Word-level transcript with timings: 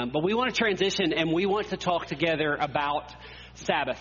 Um, 0.00 0.10
but 0.10 0.22
we 0.22 0.34
want 0.34 0.54
to 0.54 0.58
transition 0.58 1.12
and 1.12 1.32
we 1.32 1.46
want 1.46 1.68
to 1.68 1.76
talk 1.76 2.06
together 2.06 2.56
about 2.58 3.14
Sabbath. 3.54 4.00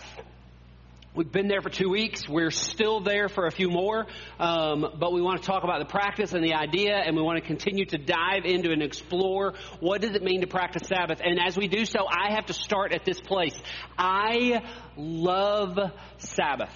We've 1.16 1.32
been 1.32 1.48
there 1.48 1.62
for 1.62 1.70
two 1.70 1.90
weeks. 1.90 2.30
We're 2.30 2.52
still 2.52 3.02
there 3.02 3.28
for 3.28 3.48
a 3.48 3.52
few 3.52 3.70
more. 3.70 4.06
Um, 4.40 4.86
but 5.00 5.12
we 5.12 5.22
want 5.22 5.42
to 5.42 5.46
talk 5.46 5.64
about 5.64 5.80
the 5.80 5.92
practice 5.92 6.34
and 6.34 6.44
the 6.44 6.54
idea, 6.54 6.96
and 6.96 7.18
we 7.18 7.22
want 7.22 7.42
to 7.42 7.46
continue 7.46 7.86
to 7.86 7.98
dive 7.98 8.46
into 8.46 8.72
and 8.72 8.82
explore 8.82 9.56
what 9.80 10.02
does 10.02 10.16
it 10.16 10.24
mean 10.24 10.42
to 10.42 10.48
practice 10.48 10.88
Sabbath. 10.88 11.20
And 11.24 11.40
as 11.46 11.58
we 11.58 11.68
do 11.68 11.84
so, 11.84 12.06
I 12.08 12.34
have 12.36 12.46
to 12.46 12.54
start 12.54 12.94
at 12.94 13.04
this 13.04 13.20
place. 13.20 13.60
I 13.98 14.62
love 14.96 15.78
Sabbath. 16.20 16.74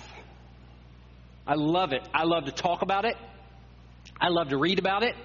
I 1.47 1.53
love 1.55 1.93
it. 1.93 2.05
I 2.13 2.23
love 2.23 2.45
to 2.45 2.51
talk 2.51 2.81
about 2.81 3.05
it. 3.05 3.15
I 4.19 4.29
love 4.29 4.49
to 4.49 4.57
read 4.57 4.79
about 4.79 5.03
it. 5.03 5.15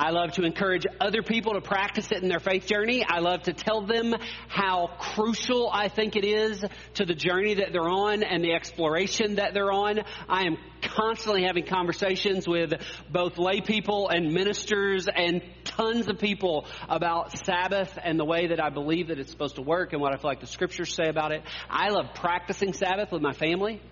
I 0.00 0.12
love 0.12 0.32
to 0.32 0.44
encourage 0.44 0.86
other 0.98 1.22
people 1.22 1.52
to 1.52 1.60
practice 1.60 2.10
it 2.10 2.22
in 2.22 2.30
their 2.30 2.40
faith 2.40 2.66
journey. 2.66 3.04
I 3.06 3.18
love 3.18 3.42
to 3.42 3.52
tell 3.52 3.82
them 3.82 4.14
how 4.48 4.88
crucial 4.98 5.68
I 5.70 5.88
think 5.88 6.16
it 6.16 6.24
is 6.24 6.64
to 6.94 7.04
the 7.04 7.12
journey 7.14 7.52
that 7.56 7.72
they're 7.72 7.86
on 7.86 8.22
and 8.22 8.42
the 8.42 8.54
exploration 8.54 9.34
that 9.34 9.52
they're 9.52 9.70
on. 9.70 10.00
I 10.26 10.46
am 10.46 10.56
constantly 10.80 11.42
having 11.42 11.66
conversations 11.66 12.48
with 12.48 12.72
both 13.10 13.36
lay 13.36 13.60
people 13.60 14.08
and 14.08 14.32
ministers 14.32 15.06
and 15.06 15.42
tons 15.64 16.08
of 16.08 16.18
people 16.18 16.64
about 16.88 17.36
Sabbath 17.44 17.98
and 18.02 18.18
the 18.18 18.24
way 18.24 18.46
that 18.46 18.58
I 18.58 18.70
believe 18.70 19.08
that 19.08 19.18
it's 19.18 19.30
supposed 19.30 19.56
to 19.56 19.62
work 19.62 19.92
and 19.92 20.00
what 20.00 20.14
I 20.14 20.16
feel 20.16 20.30
like 20.30 20.40
the 20.40 20.46
scriptures 20.46 20.94
say 20.94 21.10
about 21.10 21.32
it. 21.32 21.42
I 21.68 21.90
love 21.90 22.14
practicing 22.14 22.72
Sabbath 22.72 23.12
with 23.12 23.20
my 23.20 23.34
family. 23.34 23.82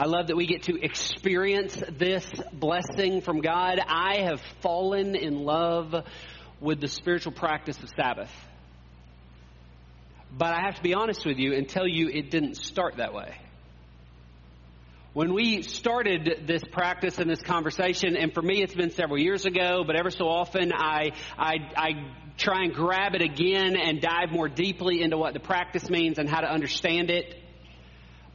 I 0.00 0.04
love 0.04 0.28
that 0.28 0.36
we 0.36 0.46
get 0.46 0.62
to 0.64 0.80
experience 0.80 1.82
this 1.90 2.24
blessing 2.52 3.20
from 3.20 3.40
God. 3.40 3.80
I 3.84 4.18
have 4.26 4.40
fallen 4.60 5.16
in 5.16 5.40
love 5.40 5.92
with 6.60 6.80
the 6.80 6.86
spiritual 6.86 7.32
practice 7.32 7.82
of 7.82 7.88
Sabbath. 7.96 8.30
But 10.30 10.54
I 10.54 10.60
have 10.66 10.76
to 10.76 10.82
be 10.84 10.94
honest 10.94 11.26
with 11.26 11.38
you 11.38 11.52
and 11.52 11.68
tell 11.68 11.88
you 11.88 12.08
it 12.10 12.30
didn't 12.30 12.58
start 12.58 12.98
that 12.98 13.12
way. 13.12 13.34
When 15.14 15.34
we 15.34 15.62
started 15.62 16.44
this 16.46 16.62
practice 16.70 17.18
and 17.18 17.28
this 17.28 17.42
conversation, 17.42 18.16
and 18.16 18.32
for 18.32 18.42
me 18.42 18.62
it's 18.62 18.74
been 18.74 18.90
several 18.90 19.18
years 19.18 19.46
ago, 19.46 19.82
but 19.84 19.96
ever 19.96 20.10
so 20.10 20.28
often 20.28 20.72
I, 20.72 21.10
I, 21.36 21.54
I 21.76 21.88
try 22.36 22.62
and 22.62 22.72
grab 22.72 23.16
it 23.16 23.22
again 23.22 23.74
and 23.74 24.00
dive 24.00 24.30
more 24.30 24.48
deeply 24.48 25.02
into 25.02 25.18
what 25.18 25.34
the 25.34 25.40
practice 25.40 25.90
means 25.90 26.20
and 26.20 26.28
how 26.28 26.40
to 26.40 26.48
understand 26.48 27.10
it. 27.10 27.34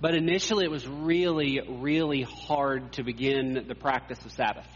But 0.03 0.15
initially, 0.15 0.65
it 0.65 0.69
was 0.69 0.85
really, 0.85 1.61
really 1.65 2.23
hard 2.23 2.91
to 2.93 3.03
begin 3.05 3.63
the 3.69 3.73
practice 3.73 4.19
of 4.25 4.33
Sabbath. 4.33 4.67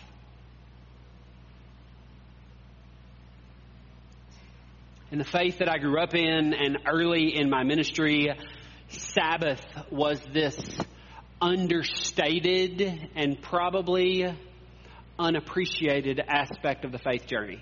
In 5.12 5.18
the 5.18 5.26
faith 5.26 5.58
that 5.58 5.68
I 5.68 5.80
grew 5.80 6.02
up 6.02 6.16
in 6.16 6.54
and 6.54 6.78
early 6.88 7.36
in 7.36 7.50
my 7.50 7.64
ministry, 7.66 8.30
Sabbath 8.88 9.60
was 9.92 10.22
this 10.32 10.58
understated 11.42 13.10
and 13.14 13.42
probably 13.42 14.34
unappreciated 15.20 16.22
aspect 16.26 16.86
of 16.86 16.94
the 16.94 17.00
faith 17.00 17.28
journey. 17.28 17.62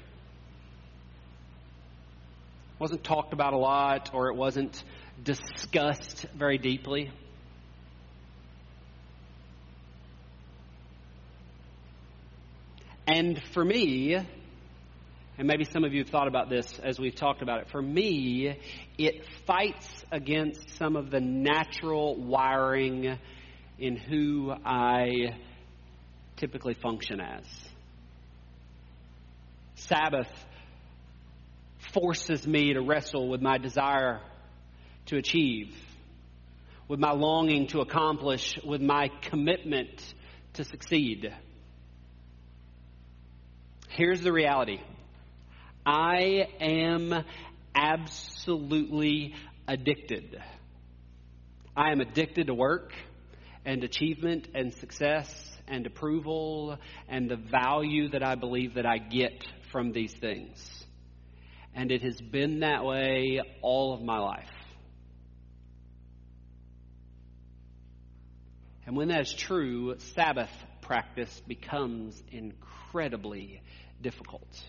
It 2.74 2.80
wasn't 2.80 3.04
talked 3.04 3.34
about 3.34 3.54
a 3.54 3.58
lot 3.58 4.12
or 4.14 4.30
it 4.30 4.36
wasn't 4.36 4.84
discussed 5.24 6.28
very 6.36 6.60
deeply. 6.60 7.10
And 13.08 13.42
for 13.54 13.64
me, 13.64 14.16
and 15.38 15.48
maybe 15.48 15.64
some 15.64 15.84
of 15.84 15.94
you 15.94 16.04
have 16.04 16.10
thought 16.10 16.28
about 16.28 16.50
this 16.50 16.80
as 16.80 17.00
we've 17.00 17.14
talked 17.14 17.44
about 17.44 17.60
it, 17.62 17.70
for 17.70 17.82
me, 17.82 18.58
it 18.98 19.26
fights 19.46 19.88
against 20.12 20.78
some 20.78 20.96
of 20.96 21.12
the 21.12 21.20
natural 21.20 22.16
wiring 22.16 23.20
in 23.78 23.96
who 23.98 24.52
I 24.66 25.38
typically 26.38 26.74
function 26.74 27.22
as. 27.22 27.44
Sabbath 29.76 30.30
forces 31.94 32.48
me 32.48 32.74
to 32.74 32.82
wrestle 32.82 33.30
with 33.30 33.42
my 33.42 33.58
desire 33.58 34.22
to 35.08 35.18
achieve, 35.18 35.76
with 36.88 37.00
my 37.00 37.12
longing 37.12 37.68
to 37.68 37.82
accomplish, 37.82 38.58
with 38.66 38.82
my 38.82 39.10
commitment 39.22 40.14
to 40.54 40.64
succeed. 40.64 41.32
Here's 43.96 44.20
the 44.20 44.34
reality 44.34 44.82
I 45.86 46.48
am 46.60 47.14
absolutely 47.74 49.36
addicted. 49.70 50.38
I 51.78 51.92
am 51.92 52.02
addicted 52.02 52.48
to 52.48 52.54
work 52.54 52.92
and 53.64 53.86
achievement 53.86 54.50
and 54.54 54.74
success 54.74 55.34
and 55.70 55.88
approval 55.88 56.78
and 57.08 57.30
the 57.30 57.38
value 57.38 58.10
that 58.10 58.22
I 58.22 58.36
believe 58.36 58.74
that 58.74 58.86
I 58.86 58.98
get 58.98 59.46
from 59.72 59.94
these 59.94 60.14
things. 60.14 60.86
And 61.74 61.90
it 61.90 62.02
has 62.02 62.20
been 62.20 62.60
that 62.60 62.84
way 62.84 63.40
all 63.62 63.94
of 63.94 64.02
my 64.02 64.20
life. 64.20 64.52
And 68.86 68.98
when 68.98 69.08
that 69.08 69.22
is 69.22 69.34
true, 69.34 69.96
Sabbath 70.16 70.52
practice 70.82 71.42
becomes 71.48 72.22
incredibly 72.30 73.62
difficult. 74.06 74.64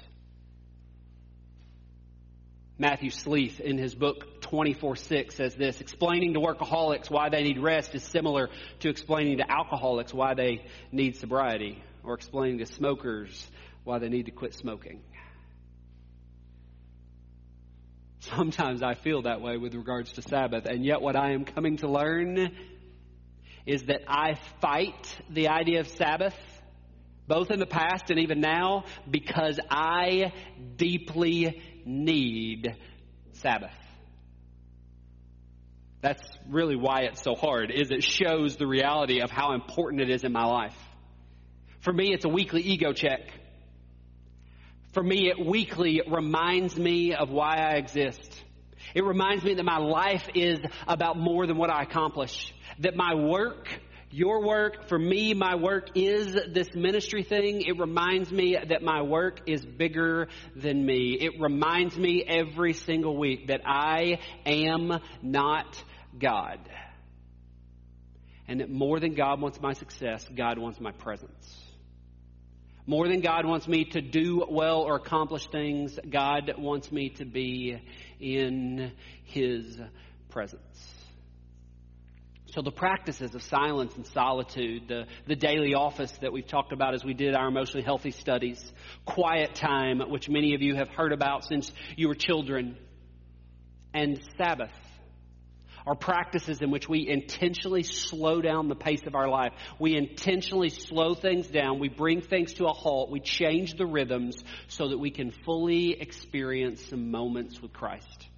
Matthew 2.78 3.10
Sleeth, 3.10 3.60
in 3.60 3.76
his 3.76 3.94
book 3.94 4.40
24 4.40 4.96
6, 4.96 5.34
says 5.34 5.54
this 5.54 5.82
Explaining 5.82 6.32
to 6.32 6.40
workaholics 6.40 7.10
why 7.10 7.28
they 7.28 7.42
need 7.42 7.58
rest 7.58 7.94
is 7.94 8.02
similar 8.02 8.48
to 8.80 8.88
explaining 8.88 9.36
to 9.36 9.50
alcoholics 9.50 10.14
why 10.14 10.32
they 10.32 10.64
need 10.90 11.16
sobriety, 11.16 11.82
or 12.02 12.14
explaining 12.14 12.58
to 12.60 12.66
smokers 12.66 13.46
why 13.84 13.98
they 13.98 14.08
need 14.08 14.24
to 14.24 14.32
quit 14.32 14.54
smoking. 14.54 15.02
Sometimes 18.20 18.82
I 18.82 18.94
feel 18.94 19.22
that 19.22 19.42
way 19.42 19.58
with 19.58 19.74
regards 19.74 20.12
to 20.12 20.22
Sabbath, 20.22 20.64
and 20.64 20.82
yet 20.82 21.02
what 21.02 21.14
I 21.14 21.32
am 21.32 21.44
coming 21.44 21.76
to 21.78 21.88
learn 21.88 22.56
is 23.66 23.82
that 23.84 24.00
I 24.08 24.38
fight 24.62 25.20
the 25.28 25.48
idea 25.48 25.80
of 25.80 25.88
Sabbath 25.88 26.34
both 27.28 27.50
in 27.50 27.58
the 27.58 27.66
past 27.66 28.10
and 28.10 28.18
even 28.20 28.40
now, 28.40 28.84
because 29.10 29.58
I 29.70 30.32
deeply 30.76 31.62
need 31.84 32.76
Sabbath. 33.32 33.74
That's 36.00 36.22
really 36.48 36.76
why 36.76 37.02
it's 37.02 37.22
so 37.22 37.34
hard, 37.34 37.70
is 37.70 37.90
it 37.90 38.04
shows 38.04 38.56
the 38.56 38.66
reality 38.66 39.20
of 39.20 39.30
how 39.30 39.54
important 39.54 40.02
it 40.02 40.10
is 40.10 40.24
in 40.24 40.32
my 40.32 40.44
life. 40.44 40.76
For 41.80 41.92
me, 41.92 42.12
it's 42.12 42.24
a 42.24 42.28
weekly 42.28 42.62
ego 42.62 42.92
check. 42.92 43.20
For 44.92 45.02
me, 45.02 45.28
it 45.28 45.44
weekly 45.44 46.02
reminds 46.08 46.76
me 46.76 47.14
of 47.14 47.30
why 47.30 47.56
I 47.56 47.72
exist. 47.74 48.42
It 48.94 49.04
reminds 49.04 49.44
me 49.44 49.54
that 49.54 49.64
my 49.64 49.78
life 49.78 50.28
is 50.34 50.58
about 50.86 51.18
more 51.18 51.46
than 51.46 51.56
what 51.56 51.70
I 51.70 51.82
accomplish. 51.82 52.52
That 52.80 52.96
my 52.96 53.14
work 53.14 53.68
your 54.10 54.46
work, 54.46 54.88
for 54.88 54.98
me, 54.98 55.34
my 55.34 55.56
work 55.56 55.88
is 55.96 56.34
this 56.52 56.68
ministry 56.74 57.22
thing. 57.24 57.62
It 57.62 57.78
reminds 57.78 58.30
me 58.30 58.56
that 58.68 58.82
my 58.82 59.02
work 59.02 59.40
is 59.46 59.64
bigger 59.64 60.28
than 60.54 60.84
me. 60.84 61.18
It 61.20 61.40
reminds 61.40 61.98
me 61.98 62.22
every 62.22 62.72
single 62.72 63.16
week 63.16 63.48
that 63.48 63.62
I 63.66 64.20
am 64.44 65.00
not 65.22 65.82
God. 66.18 66.60
And 68.48 68.60
that 68.60 68.70
more 68.70 69.00
than 69.00 69.14
God 69.14 69.40
wants 69.40 69.60
my 69.60 69.72
success, 69.72 70.26
God 70.34 70.58
wants 70.58 70.80
my 70.80 70.92
presence. 70.92 71.62
More 72.86 73.08
than 73.08 73.20
God 73.20 73.44
wants 73.44 73.66
me 73.66 73.86
to 73.86 74.00
do 74.00 74.46
well 74.48 74.82
or 74.82 74.94
accomplish 74.94 75.48
things, 75.48 75.98
God 76.08 76.52
wants 76.56 76.92
me 76.92 77.08
to 77.16 77.24
be 77.24 77.82
in 78.20 78.92
His 79.24 79.80
presence. 80.28 80.94
So 82.56 82.62
the 82.62 82.72
practices 82.72 83.34
of 83.34 83.42
silence 83.42 83.94
and 83.96 84.06
solitude, 84.06 84.88
the, 84.88 85.04
the 85.26 85.36
daily 85.36 85.74
office 85.74 86.10
that 86.22 86.32
we've 86.32 86.46
talked 86.46 86.72
about 86.72 86.94
as 86.94 87.04
we 87.04 87.12
did 87.12 87.34
our 87.34 87.48
emotionally 87.48 87.84
healthy 87.84 88.12
studies, 88.12 88.72
quiet 89.04 89.54
time, 89.54 90.00
which 90.08 90.30
many 90.30 90.54
of 90.54 90.62
you 90.62 90.74
have 90.74 90.88
heard 90.88 91.12
about 91.12 91.44
since 91.44 91.70
you 91.96 92.08
were 92.08 92.14
children, 92.14 92.78
and 93.92 94.18
Sabbath 94.38 94.72
are 95.86 95.94
practices 95.94 96.62
in 96.62 96.70
which 96.70 96.88
we 96.88 97.06
intentionally 97.06 97.82
slow 97.82 98.40
down 98.40 98.68
the 98.68 98.74
pace 98.74 99.06
of 99.06 99.14
our 99.14 99.28
life. 99.28 99.52
We 99.78 99.94
intentionally 99.94 100.70
slow 100.70 101.14
things 101.14 101.48
down. 101.48 101.78
We 101.78 101.90
bring 101.90 102.22
things 102.22 102.54
to 102.54 102.64
a 102.64 102.72
halt. 102.72 103.10
We 103.10 103.20
change 103.20 103.74
the 103.74 103.84
rhythms 103.84 104.42
so 104.68 104.88
that 104.88 104.98
we 104.98 105.10
can 105.10 105.30
fully 105.44 106.00
experience 106.00 106.82
some 106.86 107.10
moments 107.10 107.60
with 107.60 107.74
Christ. 107.74 108.28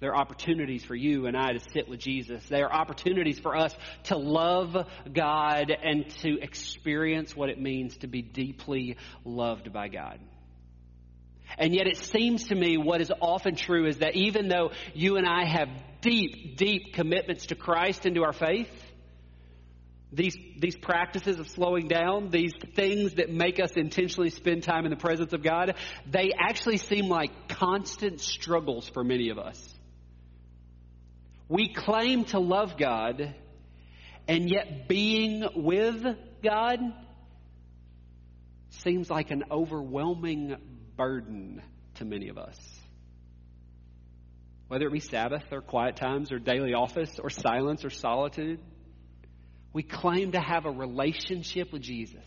There 0.00 0.10
are 0.10 0.16
opportunities 0.16 0.84
for 0.84 0.94
you 0.94 1.26
and 1.26 1.36
I 1.36 1.52
to 1.52 1.60
sit 1.72 1.88
with 1.88 2.00
Jesus. 2.00 2.44
There 2.48 2.66
are 2.66 2.72
opportunities 2.72 3.38
for 3.38 3.56
us 3.56 3.74
to 4.04 4.16
love 4.16 4.76
God 5.12 5.70
and 5.70 6.08
to 6.20 6.40
experience 6.40 7.34
what 7.36 7.48
it 7.48 7.60
means 7.60 7.96
to 7.98 8.06
be 8.06 8.20
deeply 8.20 8.96
loved 9.24 9.72
by 9.72 9.88
God. 9.88 10.18
And 11.58 11.74
yet 11.74 11.86
it 11.86 11.98
seems 11.98 12.48
to 12.48 12.54
me 12.54 12.76
what 12.76 13.00
is 13.00 13.12
often 13.20 13.54
true 13.54 13.86
is 13.86 13.98
that 13.98 14.16
even 14.16 14.48
though 14.48 14.70
you 14.94 15.16
and 15.16 15.26
I 15.26 15.44
have 15.44 15.68
deep, 16.00 16.56
deep 16.56 16.94
commitments 16.94 17.46
to 17.46 17.54
Christ 17.54 18.06
and 18.06 18.14
to 18.16 18.24
our 18.24 18.32
faith, 18.32 18.68
these, 20.12 20.36
these 20.58 20.76
practices 20.76 21.38
of 21.38 21.48
slowing 21.48 21.88
down, 21.88 22.30
these 22.30 22.52
things 22.74 23.14
that 23.14 23.30
make 23.30 23.60
us 23.60 23.72
intentionally 23.76 24.30
spend 24.30 24.62
time 24.62 24.84
in 24.84 24.90
the 24.90 24.96
presence 24.96 25.32
of 25.32 25.42
God, 25.42 25.74
they 26.08 26.30
actually 26.38 26.78
seem 26.78 27.08
like 27.08 27.48
constant 27.48 28.20
struggles 28.20 28.88
for 28.88 29.02
many 29.02 29.30
of 29.30 29.38
us. 29.38 29.73
We 31.48 31.72
claim 31.72 32.24
to 32.26 32.38
love 32.38 32.78
God, 32.78 33.34
and 34.26 34.50
yet 34.50 34.88
being 34.88 35.44
with 35.54 36.04
God 36.42 36.80
seems 38.70 39.10
like 39.10 39.30
an 39.30 39.44
overwhelming 39.50 40.56
burden 40.96 41.62
to 41.96 42.04
many 42.04 42.28
of 42.28 42.38
us. 42.38 42.58
Whether 44.68 44.86
it 44.86 44.92
be 44.92 45.00
Sabbath 45.00 45.44
or 45.52 45.60
quiet 45.60 45.96
times 45.96 46.32
or 46.32 46.38
daily 46.38 46.72
office 46.72 47.18
or 47.22 47.28
silence 47.28 47.84
or 47.84 47.90
solitude, 47.90 48.60
we 49.72 49.82
claim 49.82 50.32
to 50.32 50.40
have 50.40 50.64
a 50.64 50.70
relationship 50.70 51.72
with 51.72 51.82
Jesus. 51.82 52.24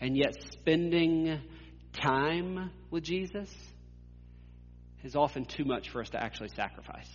And 0.00 0.16
yet, 0.16 0.34
spending 0.52 1.40
time 1.92 2.70
with 2.90 3.02
Jesus 3.02 3.52
is 5.02 5.16
often 5.16 5.44
too 5.44 5.64
much 5.64 5.90
for 5.90 6.00
us 6.00 6.10
to 6.10 6.22
actually 6.22 6.50
sacrifice. 6.50 7.10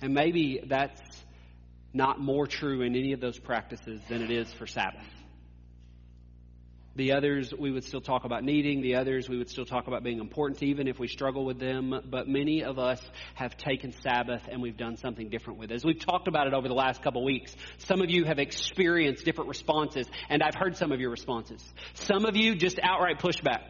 And 0.00 0.14
maybe 0.14 0.60
that's 0.66 1.00
not 1.92 2.20
more 2.20 2.46
true 2.46 2.82
in 2.82 2.96
any 2.96 3.12
of 3.12 3.20
those 3.20 3.38
practices 3.38 4.00
than 4.08 4.22
it 4.22 4.30
is 4.30 4.52
for 4.52 4.66
Sabbath. 4.66 5.06
The 6.96 7.12
others 7.12 7.52
we 7.52 7.72
would 7.72 7.82
still 7.82 8.00
talk 8.00 8.24
about 8.24 8.44
needing. 8.44 8.80
The 8.80 8.96
others 8.96 9.28
we 9.28 9.36
would 9.36 9.50
still 9.50 9.64
talk 9.64 9.88
about 9.88 10.04
being 10.04 10.20
important, 10.20 10.62
even 10.62 10.86
if 10.86 11.00
we 11.00 11.08
struggle 11.08 11.44
with 11.44 11.58
them. 11.58 11.92
But 12.08 12.28
many 12.28 12.62
of 12.62 12.78
us 12.78 13.02
have 13.34 13.56
taken 13.56 13.92
Sabbath 14.00 14.42
and 14.48 14.62
we've 14.62 14.76
done 14.76 14.96
something 14.96 15.28
different 15.28 15.58
with 15.58 15.72
it. 15.72 15.74
As 15.74 15.84
we've 15.84 15.98
talked 15.98 16.28
about 16.28 16.46
it 16.46 16.54
over 16.54 16.68
the 16.68 16.74
last 16.74 17.02
couple 17.02 17.22
of 17.22 17.26
weeks, 17.26 17.54
some 17.78 18.00
of 18.00 18.10
you 18.10 18.24
have 18.24 18.38
experienced 18.38 19.24
different 19.24 19.48
responses, 19.48 20.06
and 20.28 20.40
I've 20.40 20.54
heard 20.54 20.76
some 20.76 20.92
of 20.92 21.00
your 21.00 21.10
responses. 21.10 21.64
Some 21.94 22.26
of 22.26 22.36
you 22.36 22.54
just 22.54 22.78
outright 22.80 23.18
pushback. 23.18 23.62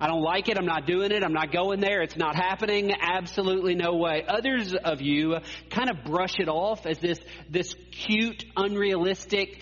I 0.00 0.08
don't 0.08 0.22
like 0.22 0.48
it. 0.48 0.58
I'm 0.58 0.66
not 0.66 0.86
doing 0.86 1.12
it. 1.12 1.22
I'm 1.22 1.32
not 1.32 1.52
going 1.52 1.80
there. 1.80 2.02
It's 2.02 2.16
not 2.16 2.34
happening. 2.34 2.92
Absolutely 3.00 3.74
no 3.74 3.94
way. 3.94 4.24
Others 4.26 4.74
of 4.74 5.00
you 5.00 5.36
kind 5.70 5.88
of 5.88 6.04
brush 6.04 6.34
it 6.38 6.48
off 6.48 6.84
as 6.84 6.98
this, 6.98 7.18
this 7.48 7.74
cute, 7.92 8.44
unrealistic 8.56 9.60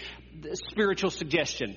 spiritual 0.55 1.11
suggestion. 1.11 1.77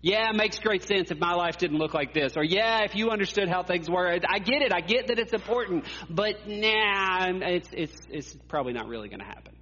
Yeah, 0.00 0.30
it 0.30 0.36
makes 0.36 0.58
great 0.60 0.84
sense 0.84 1.10
if 1.10 1.18
my 1.18 1.34
life 1.34 1.58
didn't 1.58 1.78
look 1.78 1.92
like 1.92 2.14
this. 2.14 2.36
Or 2.36 2.44
yeah, 2.44 2.84
if 2.84 2.94
you 2.94 3.10
understood 3.10 3.48
how 3.48 3.64
things 3.64 3.90
were. 3.90 4.08
I 4.08 4.38
get 4.38 4.62
it. 4.62 4.72
I 4.72 4.80
get 4.80 5.08
that 5.08 5.18
it's 5.18 5.32
important. 5.32 5.84
But 6.08 6.48
nah, 6.48 7.26
it's, 7.42 7.68
it's, 7.72 7.96
it's 8.08 8.36
probably 8.48 8.72
not 8.72 8.86
really 8.86 9.08
going 9.08 9.20
to 9.20 9.26
happen. 9.26 9.56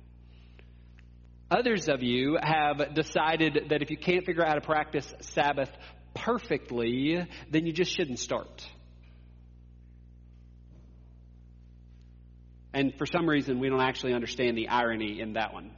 Others 1.50 1.88
of 1.88 2.02
you 2.02 2.38
have 2.42 2.94
decided 2.94 3.68
that 3.70 3.80
if 3.80 3.90
you 3.90 3.96
can't 3.96 4.26
figure 4.26 4.42
out 4.42 4.48
how 4.48 4.54
to 4.54 4.60
practice 4.60 5.14
Sabbath 5.20 5.70
perfectly, 6.16 7.26
then 7.50 7.66
you 7.66 7.72
just 7.72 7.94
shouldn't 7.94 8.18
start. 8.18 8.66
And 12.72 12.92
for 12.98 13.06
some 13.06 13.28
reason, 13.28 13.58
we 13.58 13.68
don't 13.68 13.80
actually 13.80 14.12
understand 14.12 14.58
the 14.58 14.68
irony 14.68 15.20
in 15.20 15.34
that 15.34 15.54
one. 15.54 15.70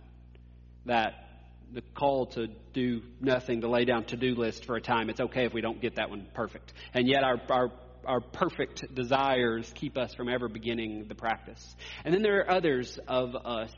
That 0.87 1.29
the 1.73 1.83
call 1.95 2.27
to 2.27 2.49
do 2.73 3.03
nothing, 3.21 3.61
to 3.61 3.69
lay 3.69 3.85
down 3.85 4.05
to 4.07 4.17
do 4.17 4.35
list 4.35 4.65
for 4.65 4.77
a 4.77 4.81
time. 4.81 5.11
It's 5.11 5.21
okay 5.21 5.45
if 5.45 5.53
we 5.53 5.61
don't 5.61 5.81
get 5.81 5.97
that 5.97 6.11
one 6.11 6.27
perfect. 6.35 6.73
And 6.95 7.07
yet 7.07 7.23
our, 7.23 7.41
our, 7.51 7.71
our 8.07 8.21
perfect 8.21 8.95
desires 8.95 9.71
keep 9.75 9.99
us 9.99 10.15
from 10.15 10.29
ever 10.29 10.49
beginning 10.49 11.07
the 11.09 11.15
practice. 11.15 11.77
And 12.05 12.15
then 12.15 12.23
there 12.23 12.41
are 12.41 12.51
others 12.51 12.99
of 13.07 13.37
us 13.37 13.71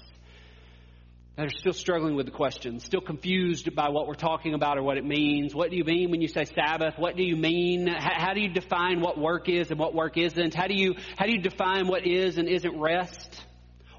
that 1.37 1.47
are 1.47 1.51
still 1.51 1.73
struggling 1.73 2.17
with 2.17 2.27
the 2.27 2.33
question, 2.33 2.81
still 2.81 3.01
confused 3.01 3.75
by 3.75 3.89
what 3.89 4.07
we're 4.07 4.15
talking 4.15 4.55
about 4.55 4.79
or 4.79 4.83
what 4.83 4.99
it 4.99 5.05
means. 5.05 5.55
What 5.55 5.71
do 5.71 5.77
you 5.77 5.85
mean 5.85 6.11
when 6.11 6.21
you 6.21 6.29
say 6.29 6.45
Sabbath? 6.45 6.99
What 6.99 7.17
do 7.17 7.23
you 7.23 7.37
mean? 7.37 7.87
How, 7.87 8.27
how 8.27 8.35
do 8.35 8.41
you 8.41 8.51
define 8.51 9.01
what 9.01 9.19
work 9.19 9.49
is 9.49 9.71
and 9.71 9.79
what 9.79 9.95
work 9.95 10.19
isn't? 10.19 10.55
How 10.55 10.67
do 10.67 10.75
you, 10.75 10.95
how 11.17 11.27
do 11.27 11.33
you 11.33 11.41
define 11.41 11.87
what 11.87 12.07
is 12.07 12.37
and 12.37 12.49
isn't 12.49 12.79
rest? 12.79 13.43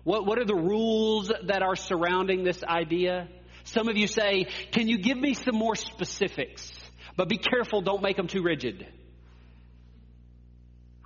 What, 0.03 0.25
what 0.25 0.39
are 0.39 0.45
the 0.45 0.55
rules 0.55 1.31
that 1.45 1.61
are 1.61 1.75
surrounding 1.75 2.43
this 2.43 2.63
idea? 2.63 3.27
Some 3.63 3.87
of 3.87 3.97
you 3.97 4.07
say, 4.07 4.47
Can 4.71 4.87
you 4.87 4.97
give 4.97 5.17
me 5.17 5.33
some 5.33 5.55
more 5.55 5.75
specifics? 5.75 6.71
But 7.15 7.29
be 7.29 7.37
careful, 7.37 7.81
don't 7.81 8.01
make 8.01 8.17
them 8.17 8.27
too 8.27 8.41
rigid. 8.41 8.87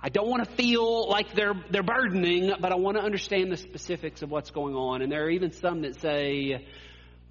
I 0.06 0.08
don't 0.08 0.28
want 0.28 0.48
to 0.48 0.54
feel 0.54 1.08
like 1.08 1.34
they're, 1.34 1.54
they're 1.68 1.82
burdening, 1.82 2.52
but 2.60 2.70
I 2.70 2.76
want 2.76 2.96
to 2.96 3.02
understand 3.02 3.50
the 3.50 3.56
specifics 3.56 4.22
of 4.22 4.30
what's 4.30 4.52
going 4.52 4.76
on. 4.76 5.02
And 5.02 5.10
there 5.10 5.24
are 5.24 5.30
even 5.30 5.50
some 5.50 5.82
that 5.82 6.00
say, 6.00 6.64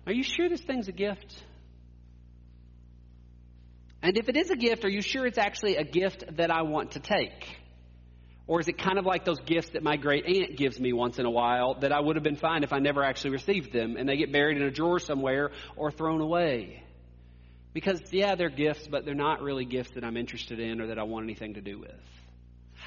Are 0.05 0.11
you 0.11 0.23
sure 0.23 0.49
this 0.49 0.59
thing's 0.59 0.89
a 0.89 0.91
gift? 0.91 1.41
And 4.01 4.17
if 4.17 4.27
it 4.27 4.35
is 4.35 4.49
a 4.49 4.57
gift, 4.57 4.83
are 4.83 4.89
you 4.89 5.01
sure 5.01 5.25
it's 5.25 5.37
actually 5.37 5.77
a 5.77 5.85
gift 5.85 6.25
that 6.35 6.51
I 6.51 6.63
want 6.63 6.91
to 6.91 6.99
take? 6.99 7.47
Or 8.45 8.59
is 8.59 8.67
it 8.67 8.77
kind 8.77 8.99
of 8.99 9.05
like 9.05 9.23
those 9.23 9.39
gifts 9.39 9.69
that 9.69 9.81
my 9.81 9.95
great 9.95 10.25
aunt 10.25 10.57
gives 10.57 10.77
me 10.77 10.91
once 10.91 11.17
in 11.17 11.25
a 11.25 11.31
while 11.31 11.79
that 11.79 11.93
I 11.93 12.01
would 12.01 12.17
have 12.17 12.23
been 12.23 12.35
fine 12.35 12.63
if 12.63 12.73
I 12.73 12.79
never 12.79 13.05
actually 13.05 13.31
received 13.31 13.71
them 13.71 13.95
and 13.95 14.07
they 14.09 14.17
get 14.17 14.33
buried 14.33 14.57
in 14.57 14.63
a 14.63 14.69
drawer 14.69 14.99
somewhere 14.99 15.51
or 15.77 15.91
thrown 15.91 16.19
away? 16.19 16.83
Because, 17.71 18.01
yeah, 18.11 18.35
they're 18.35 18.49
gifts, 18.49 18.85
but 18.85 19.05
they're 19.05 19.15
not 19.15 19.41
really 19.41 19.63
gifts 19.63 19.91
that 19.91 20.03
I'm 20.03 20.17
interested 20.17 20.59
in 20.59 20.81
or 20.81 20.87
that 20.87 20.99
I 20.99 21.03
want 21.03 21.23
anything 21.23 21.53
to 21.53 21.61
do 21.61 21.79
with. 21.79 22.24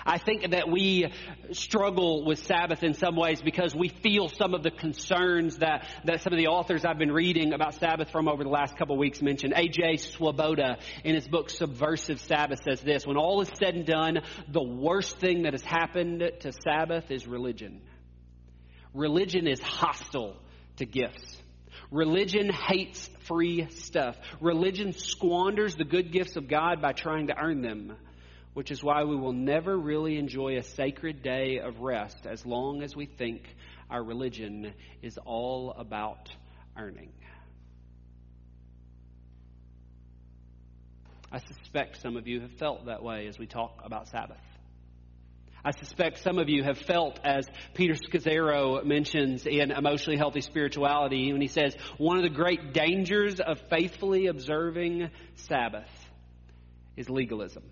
I 0.05 0.19
think 0.19 0.51
that 0.51 0.71
we 0.71 1.13
struggle 1.53 2.25
with 2.25 2.39
Sabbath 2.45 2.83
in 2.83 2.95
some 2.95 3.17
ways 3.17 3.41
because 3.43 3.75
we 3.75 3.89
feel 3.89 4.29
some 4.29 4.55
of 4.55 4.63
the 4.63 4.71
concerns 4.71 5.59
that, 5.59 5.89
that 6.05 6.23
some 6.23 6.33
of 6.33 6.39
the 6.39 6.49
authors 6.49 6.85
I've 6.85 6.99
been 6.99 7.13
reading 7.13 7.53
about 7.53 7.75
Sabbath 7.75 8.11
from 8.11 8.29
over 8.29 8.45
the 8.45 8.51
last 8.51 8.77
couple 8.77 8.95
of 8.95 8.99
weeks 8.99 9.21
mentioned. 9.23 9.55
A.J. 9.57 9.97
Swoboda 9.99 10.79
in 11.05 11.15
his 11.15 11.27
book 11.27 11.51
Subversive 11.51 12.21
Sabbath 12.21 12.61
says 12.63 12.81
this, 12.81 13.07
when 13.07 13.17
all 13.17 13.41
is 13.41 13.51
said 13.63 13.75
and 13.75 13.87
done, 13.87 14.21
the 14.49 14.63
worst 14.63 15.19
thing 15.19 15.43
that 15.43 15.53
has 15.53 15.65
happened 15.65 16.23
to 16.41 16.53
Sabbath 16.53 17.11
is 17.11 17.27
religion. 17.27 17.81
Religion 18.95 19.47
is 19.47 19.61
hostile 19.61 20.37
to 20.77 20.87
gifts. 20.87 21.37
Religion 21.91 22.51
hates 22.51 23.09
free 23.21 23.69
stuff. 23.71 24.17
Religion 24.41 24.93
squanders 24.93 25.75
the 25.77 25.85
good 25.85 26.13
gifts 26.13 26.37
of 26.37 26.49
God 26.49 26.83
by 26.83 26.93
trying 26.93 27.29
to 27.29 27.37
earn 27.37 27.63
them 27.63 27.97
which 28.55 28.71
is 28.71 28.83
why 28.83 29.05
we 29.05 29.17
will 29.17 29.33
never 29.33 29.77
really 29.77 30.19
enjoy 30.19 30.57
a 30.57 30.63
sacred 30.63 31.23
day 31.23 31.59
of 31.59 31.81
rest 31.81 32.27
as 32.27 32.45
long 32.45 32.83
as 32.83 32.97
we 32.97 33.07
think 33.07 33.43
our 33.91 34.03
religion 34.03 34.73
is 35.03 35.19
all 35.25 35.73
about 35.73 36.31
earning. 36.77 37.13
I 41.31 41.39
suspect 41.39 42.01
some 42.01 42.17
of 42.17 42.27
you 42.27 42.41
have 42.41 42.53
felt 42.53 42.87
that 42.87 43.03
way 43.03 43.27
as 43.27 43.39
we 43.39 43.47
talk 43.47 43.83
about 43.85 44.09
Sabbath. 44.09 44.41
I 45.65 45.73
suspect 45.73 46.23
some 46.23 46.39
of 46.39 46.49
you 46.49 46.63
have 46.63 46.79
felt, 46.79 47.19
as 47.25 47.47
Peter 47.75 47.95
Scazzero 47.95 48.83
mentions 48.85 49.45
in 49.45 49.71
Emotionally 49.73 50.17
Healthy 50.17 50.41
Spirituality, 50.41 51.33
when 51.33 51.43
he 51.43 51.49
says, 51.49 51.77
one 51.99 52.17
of 52.17 52.23
the 52.23 52.31
great 52.31 52.73
dangers 52.73 53.41
of 53.41 53.61
faithfully 53.69 54.29
observing 54.29 55.11
Sabbath 55.35 55.91
is 56.97 57.11
legalism. 57.11 57.65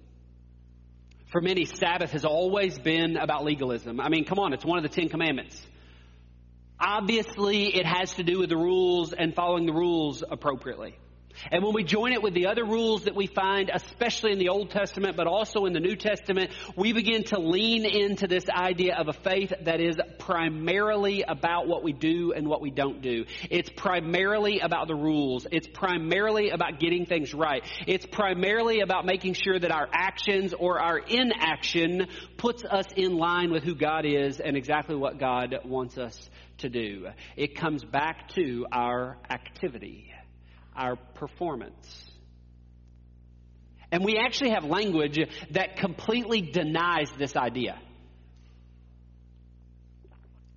For 1.27 1.41
many, 1.41 1.65
Sabbath 1.65 2.13
has 2.13 2.25
always 2.25 2.79
been 2.79 3.17
about 3.17 3.45
legalism. 3.45 4.01
I 4.01 4.09
mean, 4.09 4.25
come 4.25 4.39
on, 4.39 4.53
it's 4.53 4.65
one 4.65 4.79
of 4.79 4.85
the 4.85 4.89
Ten 4.89 5.09
Commandments. 5.09 5.61
Obviously, 6.79 7.75
it 7.75 7.87
has 7.87 8.13
to 8.15 8.23
do 8.23 8.39
with 8.39 8.49
the 8.49 8.57
rules 8.57 9.13
and 9.13 9.35
following 9.35 9.67
the 9.67 9.73
rules 9.73 10.23
appropriately. 10.29 10.95
And 11.51 11.63
when 11.63 11.75
we 11.75 11.85
join 11.85 12.13
it 12.13 12.23
with 12.23 12.35
the 12.35 12.47
other 12.47 12.65
rules 12.65 13.05
that 13.05 13.15
we 13.15 13.27
find, 13.27 13.71
especially 13.73 14.33
in 14.33 14.39
the 14.39 14.49
Old 14.49 14.71
Testament, 14.71 15.17
but 15.17 15.27
also 15.27 15.65
in 15.67 15.73
the 15.73 15.81
New 15.81 15.97
Testament, 15.97 16.51
we 16.77 16.93
begin 16.93 17.25
to 17.25 17.39
lean 17.39 17.85
into 17.85 18.27
this 18.27 18.49
idea 18.49 18.97
of 18.97 19.09
a 19.09 19.13
faith 19.13 19.53
that 19.63 19.81
is 19.81 19.97
primarily 20.19 21.23
about 21.23 21.67
what 21.67 21.83
we 21.83 21.93
do 21.93 22.33
and 22.33 22.47
what 22.47 22.61
we 22.61 22.71
don't 22.71 23.03
do. 23.03 23.25
It's 23.51 23.71
primarily 23.71 24.61
about 24.61 24.89
the 24.89 24.95
rules. 24.95 25.47
It's 25.51 25.67
primarily 25.67 26.51
about 26.51 26.81
getting 26.81 27.07
things 27.07 27.35
right. 27.35 27.63
It's 27.87 28.07
primarily 28.07 28.81
about 28.81 29.07
making 29.07 29.35
sure 29.35 29.59
that 29.59 29.71
our 29.71 29.89
actions 29.93 30.55
or 30.55 30.81
our 30.81 30.99
inaction 30.99 32.07
puts 32.37 32.65
us 32.65 32.87
in 32.97 33.17
line 33.17 33.51
with 33.51 33.63
who 33.63 33.75
God 33.75 34.05
is 34.05 34.41
and 34.41 34.57
exactly 34.57 34.97
what 34.97 35.19
God 35.19 35.55
wants 35.65 35.99
us 35.99 36.31
to 36.59 36.69
do. 36.69 37.09
It 37.37 37.57
comes 37.57 37.85
back 37.85 38.29
to 38.31 38.67
our 38.73 39.19
activity 39.31 40.13
our 40.77 40.97
performance. 41.15 42.05
And 43.93 44.05
we 44.05 44.17
actually 44.19 44.51
have 44.51 44.65
language 44.65 45.19
that 45.51 45.77
completely 45.77 46.41
denies 46.41 47.11
this 47.19 47.37
idea. 47.37 47.79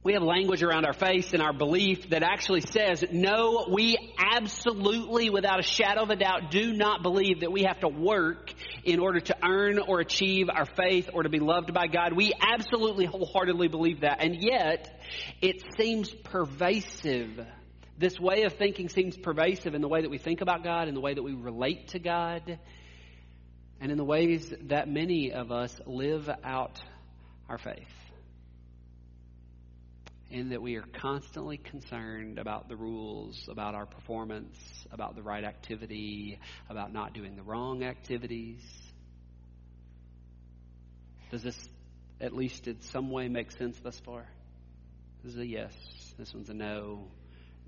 we 0.01 0.13
have 0.13 0.23
language 0.23 0.63
around 0.63 0.85
our 0.85 0.93
faith 0.93 1.33
and 1.33 1.43
our 1.43 1.51
belief 1.51 2.09
that 2.09 2.23
actually 2.23 2.61
says, 2.61 3.03
no, 3.11 3.67
we 3.71 3.97
absolutely, 4.17 5.29
without 5.29 5.59
a 5.59 5.63
shadow 5.63 6.03
of 6.03 6.09
a 6.09 6.15
doubt, 6.15 6.51
do 6.51 6.73
not 6.73 7.03
believe 7.03 7.41
that 7.41 7.51
we 7.51 7.63
have 7.63 7.81
to 7.81 7.89
work 7.89 8.53
in 8.85 8.99
order 8.99 9.19
to 9.19 9.35
earn 9.43 9.77
or 9.77 9.99
achieve 9.99 10.47
our 10.49 10.65
faith 10.65 11.09
or 11.13 11.23
to 11.23 11.29
be 11.29 11.39
loved 11.39 11.73
by 11.73 11.87
God. 11.87 12.13
We 12.13 12.33
absolutely 12.39 13.05
wholeheartedly 13.05 13.67
believe 13.67 14.01
that. 14.01 14.23
And 14.23 14.35
yet, 14.41 15.01
it 15.41 15.63
seems 15.77 16.09
pervasive. 16.09 17.45
This 17.99 18.17
way 18.17 18.43
of 18.43 18.53
thinking 18.53 18.87
seems 18.87 19.17
pervasive 19.17 19.75
in 19.75 19.81
the 19.81 19.89
way 19.89 20.01
that 20.01 20.09
we 20.09 20.17
think 20.17 20.39
about 20.39 20.63
God, 20.63 20.87
in 20.87 20.93
the 20.95 21.01
way 21.01 21.13
that 21.13 21.21
we 21.21 21.33
relate 21.33 21.89
to 21.89 21.99
God, 21.99 22.57
and 23.81 23.91
in 23.91 23.97
the 23.97 24.05
ways 24.05 24.53
that 24.67 24.87
many 24.87 25.33
of 25.33 25.51
us 25.51 25.79
live 25.85 26.29
out 26.43 26.81
our 27.49 27.57
faith 27.57 27.83
in 30.31 30.49
that 30.49 30.61
we 30.61 30.75
are 30.75 30.85
constantly 30.93 31.57
concerned 31.57 32.37
about 32.37 32.69
the 32.69 32.75
rules, 32.75 33.49
about 33.49 33.73
our 33.73 33.85
performance, 33.85 34.55
about 34.91 35.15
the 35.15 35.23
right 35.23 35.43
activity, 35.43 36.39
about 36.69 36.93
not 36.93 37.13
doing 37.13 37.35
the 37.35 37.41
wrong 37.41 37.83
activities. 37.83 38.61
Does 41.31 41.41
this, 41.41 41.69
at 42.21 42.33
least 42.33 42.67
in 42.67 42.79
some 42.81 43.09
way, 43.09 43.27
make 43.27 43.51
sense 43.51 43.77
thus 43.79 43.99
far? 43.99 44.25
This 45.23 45.33
is 45.33 45.39
a 45.39 45.45
yes. 45.45 45.73
This 46.17 46.33
one's 46.33 46.49
a 46.49 46.53
no. 46.53 47.07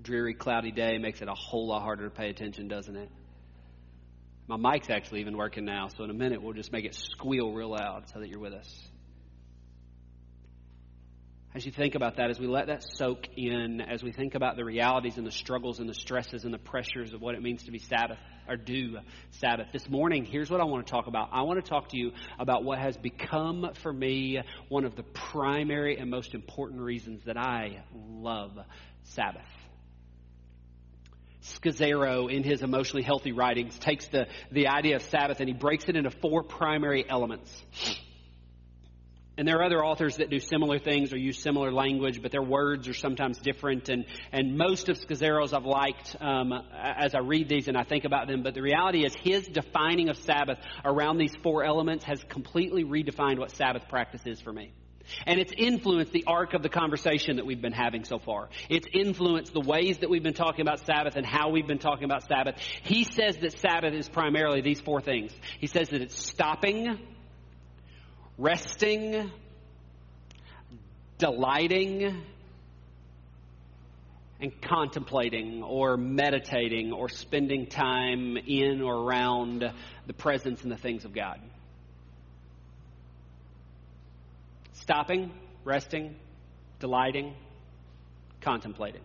Dreary, 0.02 0.34
cloudy 0.34 0.72
day 0.72 0.98
makes 0.98 1.22
it 1.22 1.28
a 1.28 1.34
whole 1.34 1.68
lot 1.68 1.82
harder 1.82 2.04
to 2.04 2.10
pay 2.10 2.28
attention, 2.28 2.68
doesn't 2.68 2.96
it? 2.96 3.10
My 4.48 4.56
mic's 4.56 4.90
actually 4.90 5.20
even 5.20 5.36
working 5.36 5.64
now, 5.64 5.88
so 5.88 6.04
in 6.04 6.10
a 6.10 6.14
minute 6.14 6.42
we'll 6.42 6.52
just 6.52 6.72
make 6.72 6.84
it 6.84 6.94
squeal 6.94 7.52
real 7.52 7.70
loud 7.70 8.08
so 8.12 8.18
that 8.20 8.28
you're 8.28 8.40
with 8.40 8.54
us 8.54 8.88
as 11.54 11.66
you 11.66 11.72
think 11.72 11.94
about 11.94 12.16
that, 12.16 12.30
as 12.30 12.40
we 12.40 12.46
let 12.46 12.68
that 12.68 12.82
soak 12.82 13.28
in, 13.36 13.82
as 13.82 14.02
we 14.02 14.10
think 14.10 14.34
about 14.34 14.56
the 14.56 14.64
realities 14.64 15.18
and 15.18 15.26
the 15.26 15.32
struggles 15.32 15.80
and 15.80 15.88
the 15.88 15.94
stresses 15.94 16.44
and 16.44 16.54
the 16.54 16.58
pressures 16.58 17.12
of 17.12 17.20
what 17.20 17.34
it 17.34 17.42
means 17.42 17.64
to 17.64 17.70
be 17.70 17.78
Sabbath 17.78 18.18
or 18.48 18.56
do 18.56 18.96
Sabbath. 19.32 19.66
This 19.70 19.88
morning, 19.88 20.24
here's 20.24 20.50
what 20.50 20.62
I 20.62 20.64
want 20.64 20.86
to 20.86 20.90
talk 20.90 21.08
about. 21.08 21.28
I 21.30 21.42
want 21.42 21.62
to 21.62 21.68
talk 21.68 21.90
to 21.90 21.98
you 21.98 22.12
about 22.38 22.64
what 22.64 22.78
has 22.78 22.96
become 22.96 23.70
for 23.82 23.92
me 23.92 24.40
one 24.68 24.86
of 24.86 24.96
the 24.96 25.02
primary 25.02 25.98
and 25.98 26.10
most 26.10 26.32
important 26.32 26.80
reasons 26.80 27.22
that 27.26 27.36
I 27.36 27.82
love 27.94 28.58
Sabbath. 29.02 29.61
Scazzero, 31.42 32.32
in 32.32 32.44
his 32.44 32.62
emotionally 32.62 33.02
healthy 33.02 33.32
writings, 33.32 33.78
takes 33.78 34.06
the, 34.08 34.26
the 34.50 34.68
idea 34.68 34.96
of 34.96 35.02
Sabbath 35.02 35.40
and 35.40 35.48
he 35.48 35.54
breaks 35.54 35.88
it 35.88 35.96
into 35.96 36.10
four 36.10 36.42
primary 36.42 37.04
elements. 37.08 37.50
And 39.38 39.48
there 39.48 39.56
are 39.58 39.64
other 39.64 39.82
authors 39.82 40.18
that 40.18 40.28
do 40.28 40.38
similar 40.38 40.78
things 40.78 41.12
or 41.12 41.16
use 41.16 41.42
similar 41.42 41.72
language, 41.72 42.20
but 42.20 42.32
their 42.32 42.42
words 42.42 42.86
are 42.86 42.94
sometimes 42.94 43.38
different. 43.38 43.88
And, 43.88 44.04
and 44.30 44.58
most 44.58 44.90
of 44.90 44.98
Scazzero's 44.98 45.54
I've 45.54 45.64
liked 45.64 46.14
um, 46.20 46.52
as 46.52 47.14
I 47.14 47.20
read 47.20 47.48
these 47.48 47.66
and 47.66 47.76
I 47.76 47.82
think 47.82 48.04
about 48.04 48.28
them. 48.28 48.42
But 48.42 48.54
the 48.54 48.60
reality 48.60 49.06
is, 49.06 49.14
his 49.14 49.48
defining 49.48 50.10
of 50.10 50.18
Sabbath 50.18 50.58
around 50.84 51.16
these 51.16 51.34
four 51.42 51.64
elements 51.64 52.04
has 52.04 52.22
completely 52.28 52.84
redefined 52.84 53.38
what 53.38 53.50
Sabbath 53.56 53.88
practice 53.88 54.22
is 54.26 54.40
for 54.40 54.52
me. 54.52 54.72
And 55.26 55.40
it's 55.40 55.52
influenced 55.56 56.12
the 56.12 56.24
arc 56.26 56.54
of 56.54 56.62
the 56.62 56.68
conversation 56.68 57.36
that 57.36 57.46
we've 57.46 57.60
been 57.60 57.72
having 57.72 58.04
so 58.04 58.18
far. 58.18 58.48
It's 58.68 58.86
influenced 58.92 59.52
the 59.52 59.60
ways 59.60 59.98
that 59.98 60.10
we've 60.10 60.22
been 60.22 60.34
talking 60.34 60.62
about 60.62 60.84
Sabbath 60.84 61.16
and 61.16 61.26
how 61.26 61.50
we've 61.50 61.66
been 61.66 61.78
talking 61.78 62.04
about 62.04 62.24
Sabbath. 62.26 62.56
He 62.82 63.04
says 63.04 63.36
that 63.38 63.58
Sabbath 63.58 63.94
is 63.94 64.08
primarily 64.08 64.60
these 64.60 64.80
four 64.80 65.00
things. 65.00 65.32
He 65.58 65.66
says 65.66 65.88
that 65.90 66.00
it's 66.00 66.20
stopping, 66.20 66.98
resting, 68.38 69.30
delighting, 71.18 72.22
and 74.40 74.60
contemplating 74.60 75.62
or 75.62 75.96
meditating 75.96 76.92
or 76.92 77.08
spending 77.08 77.66
time 77.66 78.36
in 78.36 78.82
or 78.82 78.94
around 78.96 79.72
the 80.06 80.12
presence 80.12 80.62
and 80.62 80.72
the 80.72 80.76
things 80.76 81.04
of 81.04 81.14
God. 81.14 81.40
Stopping, 84.82 85.30
resting, 85.64 86.16
delighting, 86.80 87.36
contemplating. 88.40 89.02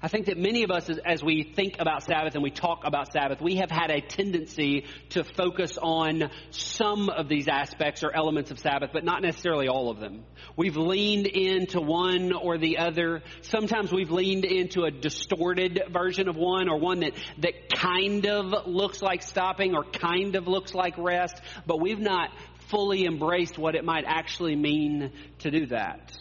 I 0.00 0.08
think 0.08 0.26
that 0.26 0.38
many 0.38 0.64
of 0.64 0.70
us, 0.70 0.90
as 1.04 1.22
we 1.22 1.52
think 1.54 1.76
about 1.78 2.02
Sabbath 2.02 2.34
and 2.34 2.42
we 2.42 2.50
talk 2.50 2.82
about 2.84 3.12
Sabbath, 3.12 3.42
we 3.42 3.56
have 3.56 3.70
had 3.70 3.90
a 3.90 4.00
tendency 4.00 4.86
to 5.10 5.24
focus 5.24 5.78
on 5.80 6.30
some 6.50 7.10
of 7.10 7.28
these 7.28 7.48
aspects 7.48 8.02
or 8.02 8.14
elements 8.14 8.50
of 8.50 8.58
Sabbath, 8.58 8.90
but 8.92 9.04
not 9.04 9.20
necessarily 9.22 9.68
all 9.68 9.90
of 9.90 10.00
them. 10.00 10.24
We've 10.56 10.76
leaned 10.76 11.26
into 11.26 11.80
one 11.80 12.32
or 12.32 12.58
the 12.58 12.78
other. 12.78 13.22
Sometimes 13.42 13.92
we've 13.92 14.10
leaned 14.10 14.46
into 14.46 14.84
a 14.84 14.90
distorted 14.90 15.82
version 15.90 16.28
of 16.28 16.36
one 16.36 16.68
or 16.68 16.78
one 16.78 17.00
that, 17.00 17.12
that 17.38 17.74
kind 17.74 18.26
of 18.26 18.66
looks 18.66 19.02
like 19.02 19.22
stopping 19.22 19.74
or 19.74 19.84
kind 19.84 20.34
of 20.34 20.48
looks 20.48 20.74
like 20.74 20.96
rest, 20.96 21.40
but 21.66 21.80
we've 21.80 22.00
not 22.00 22.30
fully 22.68 23.04
embraced 23.04 23.58
what 23.58 23.74
it 23.74 23.84
might 23.84 24.04
actually 24.06 24.56
mean 24.56 25.12
to 25.40 25.50
do 25.50 25.66
that. 25.66 26.16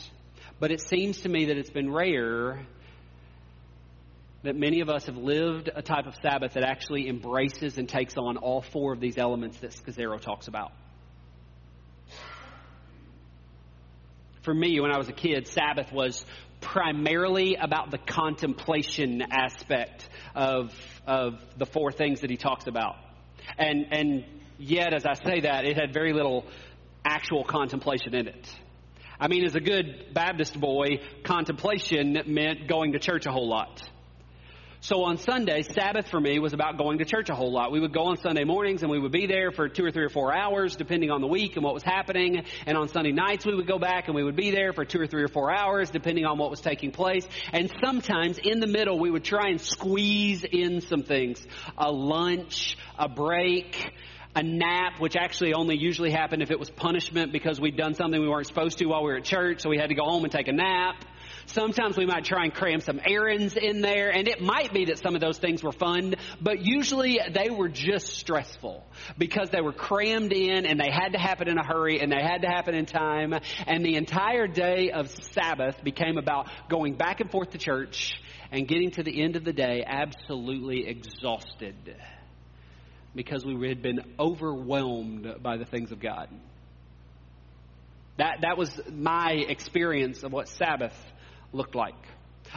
But 0.60 0.72
it 0.72 0.82
seems 0.82 1.22
to 1.22 1.30
me 1.30 1.46
that 1.46 1.58
it's 1.58 1.70
been 1.70 1.92
rare 1.92 2.66
that 4.44 4.56
many 4.56 4.82
of 4.82 4.90
us 4.90 5.06
have 5.06 5.18
lived 5.18 5.70
a 5.74 5.82
type 5.82 6.06
of 6.06 6.16
Sabbath 6.22 6.54
that 6.54 6.64
actually 6.64 7.08
embraces 7.08 7.78
and 7.78 7.88
takes 7.88 8.16
on 8.18 8.38
all 8.38 8.62
four 8.62 8.94
of 8.94 9.00
these 9.00 9.18
elements 9.18 9.58
that 9.60 9.72
Scazzero 9.72 10.20
talks 10.20 10.48
about. 10.48 10.74
For 14.42 14.54
me, 14.54 14.82
when 14.82 14.92
I 14.92 14.98
was 14.98 15.08
a 15.08 15.14
kid, 15.14 15.48
Sabbath 15.48 15.94
was 15.94 16.26
primarily 16.60 17.56
about 17.56 17.92
the 17.92 17.98
contemplation 17.98 19.22
aspect 19.32 20.10
of, 20.36 20.74
of 21.08 21.40
the 21.58 21.66
four 21.66 21.94
things 21.94 22.22
that 22.22 22.30
he 22.30 22.36
talks 22.36 22.68
about. 22.68 22.96
And, 23.58 23.86
and 23.92 24.26
yet, 24.58 24.94
as 24.94 25.06
I 25.06 25.14
say 25.14 25.42
that, 25.42 25.66
it 25.66 25.76
had 25.76 25.94
very 25.94 26.14
little 26.14 26.46
actual 27.06 27.44
contemplation 27.44 28.16
in 28.16 28.28
it. 28.28 28.56
I 29.20 29.28
mean, 29.28 29.46
as 29.46 29.56
a 29.56 29.60
good 29.60 30.14
Baptist 30.14 30.60
boy, 30.60 31.00
contemplation 31.24 32.18
meant 32.28 32.68
going 32.68 32.94
to 32.94 33.00
church 33.00 33.26
a 33.26 33.32
whole 33.32 33.48
lot. 33.48 33.82
So 34.84 35.06
on 35.06 35.18
Sunday, 35.18 35.62
Sabbath 35.62 36.10
for 36.10 36.20
me 36.20 36.40
was 36.40 36.52
about 36.52 36.78
going 36.78 36.98
to 36.98 37.06
church 37.06 37.30
a 37.30 37.34
whole 37.34 37.54
lot. 37.54 37.72
We 37.72 37.80
would 37.80 37.94
go 37.94 38.08
on 38.08 38.18
Sunday 38.18 38.44
mornings 38.44 38.82
and 38.82 38.92
we 38.92 39.00
would 39.00 39.14
be 39.14 39.28
there 39.28 39.54
for 39.54 39.70
two 39.70 39.86
or 39.86 39.92
three 39.92 40.04
or 40.04 40.10
four 40.10 40.36
hours, 40.36 40.76
depending 40.76 41.10
on 41.10 41.22
the 41.22 41.28
week 41.28 41.56
and 41.56 41.64
what 41.64 41.74
was 41.74 41.84
happening. 41.84 42.44
And 42.66 42.78
on 42.78 42.90
Sunday 42.90 43.14
nights, 43.14 43.46
we 43.46 43.56
would 43.56 43.66
go 43.66 43.80
back 43.80 44.08
and 44.08 44.16
we 44.16 44.26
would 44.26 44.36
be 44.36 44.52
there 44.52 44.74
for 44.74 44.84
two 44.84 45.00
or 45.00 45.08
three 45.08 45.24
or 45.24 45.30
four 45.30 45.56
hours, 45.56 45.90
depending 45.90 46.26
on 46.26 46.38
what 46.38 46.50
was 46.50 46.60
taking 46.60 46.92
place. 46.92 47.26
And 47.54 47.72
sometimes 47.82 48.40
in 48.40 48.60
the 48.60 48.68
middle, 48.68 49.00
we 49.00 49.10
would 49.10 49.24
try 49.24 49.48
and 49.48 49.62
squeeze 49.62 50.44
in 50.44 50.82
some 50.82 51.04
things. 51.04 51.42
A 51.78 51.90
lunch, 51.90 52.78
a 53.00 53.08
break, 53.08 53.90
a 54.36 54.44
nap, 54.44 55.00
which 55.00 55.16
actually 55.16 55.54
only 55.54 55.78
usually 55.78 56.12
happened 56.12 56.42
if 56.42 56.52
it 56.52 56.60
was 56.60 56.70
punishment 56.70 57.32
because 57.32 57.60
we'd 57.60 57.78
done 57.78 57.94
something 57.94 58.20
we 58.20 58.28
weren't 58.28 58.48
supposed 58.48 58.80
to 58.80 58.86
while 58.86 59.04
we 59.04 59.12
were 59.12 59.18
at 59.18 59.24
church, 59.24 59.62
so 59.62 59.70
we 59.70 59.78
had 59.78 59.90
to 59.90 59.96
go 59.96 60.04
home 60.04 60.24
and 60.24 60.32
take 60.32 60.48
a 60.48 60.52
nap. 60.52 61.06
Sometimes 61.46 61.98
we 61.98 62.06
might 62.06 62.24
try 62.24 62.46
and 62.46 62.54
cram 62.54 62.80
some 62.80 63.00
errands 63.06 63.56
in 63.58 63.82
there, 63.82 64.10
and 64.10 64.28
it 64.28 64.42
might 64.42 64.74
be 64.74 64.86
that 64.86 64.98
some 64.98 65.14
of 65.14 65.22
those 65.22 65.38
things 65.38 65.62
were 65.62 65.72
fun, 65.72 66.16
but 66.42 66.66
usually 66.66 67.20
they 67.32 67.50
were 67.50 67.70
just 67.70 68.08
stressful 68.08 68.84
because 69.18 69.50
they 69.50 69.62
were 69.62 69.74
crammed 69.74 70.32
in 70.32 70.66
and 70.66 70.80
they 70.80 70.90
had 70.90 71.10
to 71.10 71.20
happen 71.20 71.48
in 71.48 71.58
a 71.58 71.66
hurry 71.66 72.00
and 72.00 72.12
they 72.12 72.22
had 72.22 72.42
to 72.42 72.48
happen 72.48 72.74
in 72.74 72.86
time. 72.86 73.34
And 73.68 73.86
the 73.86 73.96
entire 73.96 74.48
day 74.48 74.92
of 74.92 75.10
Sabbath 75.10 75.84
became 75.84 76.18
about 76.18 76.50
going 76.70 76.96
back 76.96 77.20
and 77.20 77.30
forth 77.30 77.52
to 77.52 77.58
church 77.58 78.20
and 78.52 78.68
getting 78.68 78.92
to 78.92 79.04
the 79.04 79.22
end 79.22 79.36
of 79.36 79.44
the 79.44 79.54
day 79.54 79.84
absolutely 79.86 80.88
exhausted 80.88 81.96
because 83.16 83.46
we 83.46 83.68
had 83.68 83.82
been 83.82 84.02
overwhelmed 84.20 85.36
by 85.42 85.58
the 85.58 85.66
things 85.66 85.92
of 85.92 86.00
God. 86.00 86.30
That, 88.18 88.40
that 88.42 88.58
was 88.58 88.70
my 88.92 89.32
experience 89.32 90.24
of 90.24 90.32
what 90.32 90.48
Sabbath 90.48 90.96
looked 91.52 91.76
like. 91.76 91.96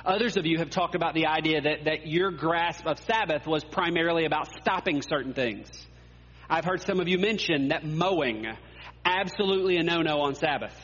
Others 0.04 0.36
of 0.36 0.44
you 0.44 0.58
have 0.58 0.70
talked 0.70 0.94
about 0.94 1.14
the 1.14 1.26
idea 1.26 1.62
that, 1.62 1.84
that 1.84 2.06
your 2.06 2.30
grasp 2.30 2.86
of 2.86 2.98
Sabbath 3.00 3.46
was 3.46 3.64
primarily 3.64 4.26
about 4.26 4.48
stopping 4.60 5.00
certain 5.00 5.32
things. 5.32 5.68
I've 6.48 6.64
heard 6.64 6.82
some 6.82 7.00
of 7.00 7.08
you 7.08 7.18
mention 7.18 7.68
that 7.68 7.84
mowing, 7.84 8.46
absolutely 9.04 9.76
a 9.78 9.82
no 9.82 10.02
no 10.02 10.20
on 10.20 10.34
Sabbath 10.34 10.74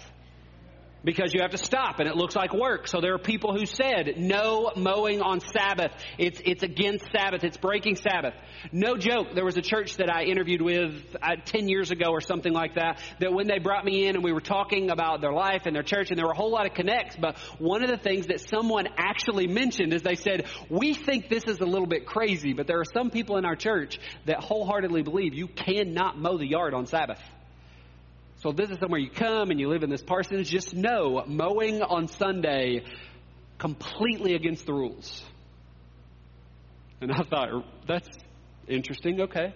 because 1.04 1.34
you 1.34 1.40
have 1.40 1.50
to 1.50 1.58
stop 1.58 1.98
and 1.98 2.08
it 2.08 2.16
looks 2.16 2.36
like 2.36 2.52
work. 2.52 2.86
So 2.86 3.00
there 3.00 3.14
are 3.14 3.18
people 3.18 3.56
who 3.56 3.66
said 3.66 4.14
no 4.16 4.70
mowing 4.76 5.20
on 5.20 5.40
Sabbath. 5.40 5.92
It's, 6.18 6.40
it's 6.44 6.62
against 6.62 7.06
Sabbath. 7.12 7.44
It's 7.44 7.56
breaking 7.56 7.96
Sabbath. 7.96 8.34
No 8.70 8.96
joke. 8.96 9.34
There 9.34 9.44
was 9.44 9.56
a 9.56 9.62
church 9.62 9.96
that 9.96 10.10
I 10.10 10.24
interviewed 10.24 10.62
with 10.62 10.94
uh, 11.20 11.36
10 11.44 11.68
years 11.68 11.90
ago 11.90 12.10
or 12.10 12.20
something 12.20 12.52
like 12.52 12.74
that, 12.74 13.00
that 13.20 13.32
when 13.32 13.48
they 13.48 13.58
brought 13.58 13.84
me 13.84 14.06
in 14.06 14.14
and 14.14 14.24
we 14.24 14.32
were 14.32 14.40
talking 14.40 14.90
about 14.90 15.20
their 15.20 15.32
life 15.32 15.62
and 15.66 15.74
their 15.74 15.82
church 15.82 16.10
and 16.10 16.18
there 16.18 16.26
were 16.26 16.32
a 16.32 16.36
whole 16.36 16.52
lot 16.52 16.66
of 16.66 16.74
connects, 16.74 17.16
but 17.16 17.38
one 17.58 17.82
of 17.82 17.90
the 17.90 17.96
things 17.96 18.26
that 18.26 18.40
someone 18.40 18.86
actually 18.96 19.46
mentioned 19.46 19.92
is 19.92 20.02
they 20.02 20.14
said, 20.14 20.46
we 20.70 20.94
think 20.94 21.28
this 21.28 21.44
is 21.46 21.58
a 21.60 21.66
little 21.66 21.86
bit 21.86 22.06
crazy, 22.06 22.52
but 22.52 22.66
there 22.66 22.78
are 22.78 22.84
some 22.92 23.10
people 23.10 23.36
in 23.36 23.44
our 23.44 23.56
church 23.56 23.98
that 24.26 24.38
wholeheartedly 24.40 25.02
believe 25.02 25.34
you 25.34 25.48
cannot 25.48 26.18
mow 26.18 26.38
the 26.38 26.46
yard 26.46 26.74
on 26.74 26.86
Sabbath. 26.86 27.18
So 28.42 28.50
this 28.50 28.70
is 28.70 28.78
somewhere 28.80 28.98
you 28.98 29.08
come 29.08 29.52
and 29.52 29.60
you 29.60 29.68
live 29.68 29.84
in 29.84 29.90
this 29.90 30.02
parsonage, 30.02 30.50
just 30.50 30.74
know 30.74 31.22
mowing 31.28 31.80
on 31.80 32.08
Sunday 32.08 32.82
completely 33.58 34.34
against 34.34 34.66
the 34.66 34.72
rules. 34.72 35.22
And 37.00 37.12
I 37.12 37.22
thought, 37.22 37.64
that's 37.86 38.08
interesting, 38.66 39.20
okay. 39.20 39.54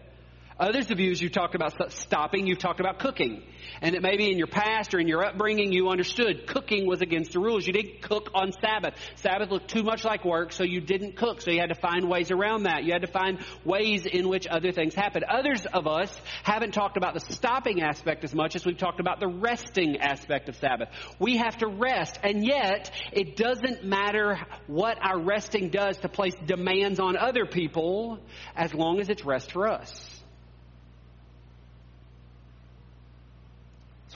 Others 0.59 0.91
of 0.91 0.99
you, 0.99 1.11
as 1.11 1.21
you 1.21 1.29
talked 1.29 1.55
about 1.55 1.93
stopping, 1.93 2.47
you've 2.47 2.59
talked 2.59 2.81
about 2.81 2.99
cooking. 2.99 3.43
And 3.83 3.95
it 3.95 4.01
may 4.01 4.17
be 4.17 4.31
in 4.31 4.39
your 4.39 4.47
past 4.47 4.95
or 4.95 4.99
in 4.99 5.07
your 5.07 5.23
upbringing, 5.23 5.71
you 5.71 5.91
understood 5.91 6.47
cooking 6.47 6.87
was 6.87 7.03
against 7.03 7.33
the 7.33 7.41
rules. 7.41 7.67
You 7.67 7.75
didn't 7.75 8.01
cook 8.01 8.31
on 8.33 8.53
Sabbath. 8.53 8.95
Sabbath 9.17 9.51
looked 9.51 9.69
too 9.69 9.83
much 9.83 10.03
like 10.03 10.25
work, 10.25 10.53
so 10.53 10.65
you 10.65 10.81
didn't 10.81 11.17
cook. 11.17 11.43
So 11.43 11.51
you 11.51 11.61
had 11.61 11.69
to 11.69 11.75
find 11.75 12.09
ways 12.09 12.31
around 12.31 12.63
that. 12.63 12.85
You 12.85 12.93
had 12.93 13.03
to 13.03 13.07
find 13.07 13.39
ways 13.67 14.07
in 14.07 14.31
which 14.31 14.47
other 14.47 14.73
things 14.73 14.95
happened. 14.95 15.25
Others 15.25 15.67
of 15.67 15.87
us 15.87 16.19
haven't 16.43 16.73
talked 16.73 16.97
about 16.97 17.13
the 17.13 17.21
stopping 17.21 17.83
aspect 17.83 18.25
as 18.25 18.35
much 18.35 18.57
as 18.57 18.65
we've 18.65 18.79
talked 18.79 19.01
about 19.01 19.21
the 19.21 19.29
resting 19.29 19.99
aspect 19.99 20.49
of 20.49 20.57
Sabbath. 20.57 20.89
We 21.19 21.37
have 21.37 21.59
to 21.59 21.67
rest, 21.67 22.19
and 22.23 22.43
yet 22.43 22.91
it 23.13 23.37
doesn't 23.37 23.85
matter 23.85 24.39
what 24.69 24.97
our 25.03 25.21
resting 25.21 25.69
does 25.69 25.99
to 25.99 26.09
place 26.09 26.35
demands 26.47 26.99
on 26.99 27.19
other 27.19 27.45
people 27.45 28.21
as 28.55 28.73
long 28.73 29.01
as 29.01 29.11
it's 29.11 29.25
rest 29.25 29.53
for 29.53 29.69
us. 29.69 30.16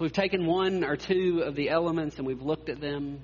So 0.00 0.04
we've 0.04 0.12
taken 0.14 0.46
one 0.46 0.82
or 0.82 0.96
two 0.96 1.42
of 1.44 1.54
the 1.54 1.68
elements 1.68 2.16
and 2.16 2.26
we've 2.26 2.40
looked 2.40 2.70
at 2.70 2.80
them. 2.80 3.20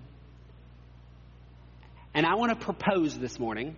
And 2.12 2.26
I 2.26 2.35
want 2.35 2.50
to 2.52 2.62
propose 2.62 3.18
this 3.18 3.38
morning 3.38 3.76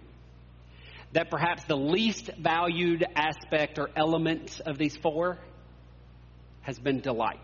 that 1.13 1.31
perhaps 1.31 1.63
the 1.63 1.77
least 1.77 2.29
valued 2.41 3.07
aspect 3.15 3.79
or 3.79 3.89
element 3.95 4.61
of 4.67 4.79
these 4.79 4.97
four 4.97 5.39
has 6.63 6.77
been 6.81 6.99
delight. 6.99 7.39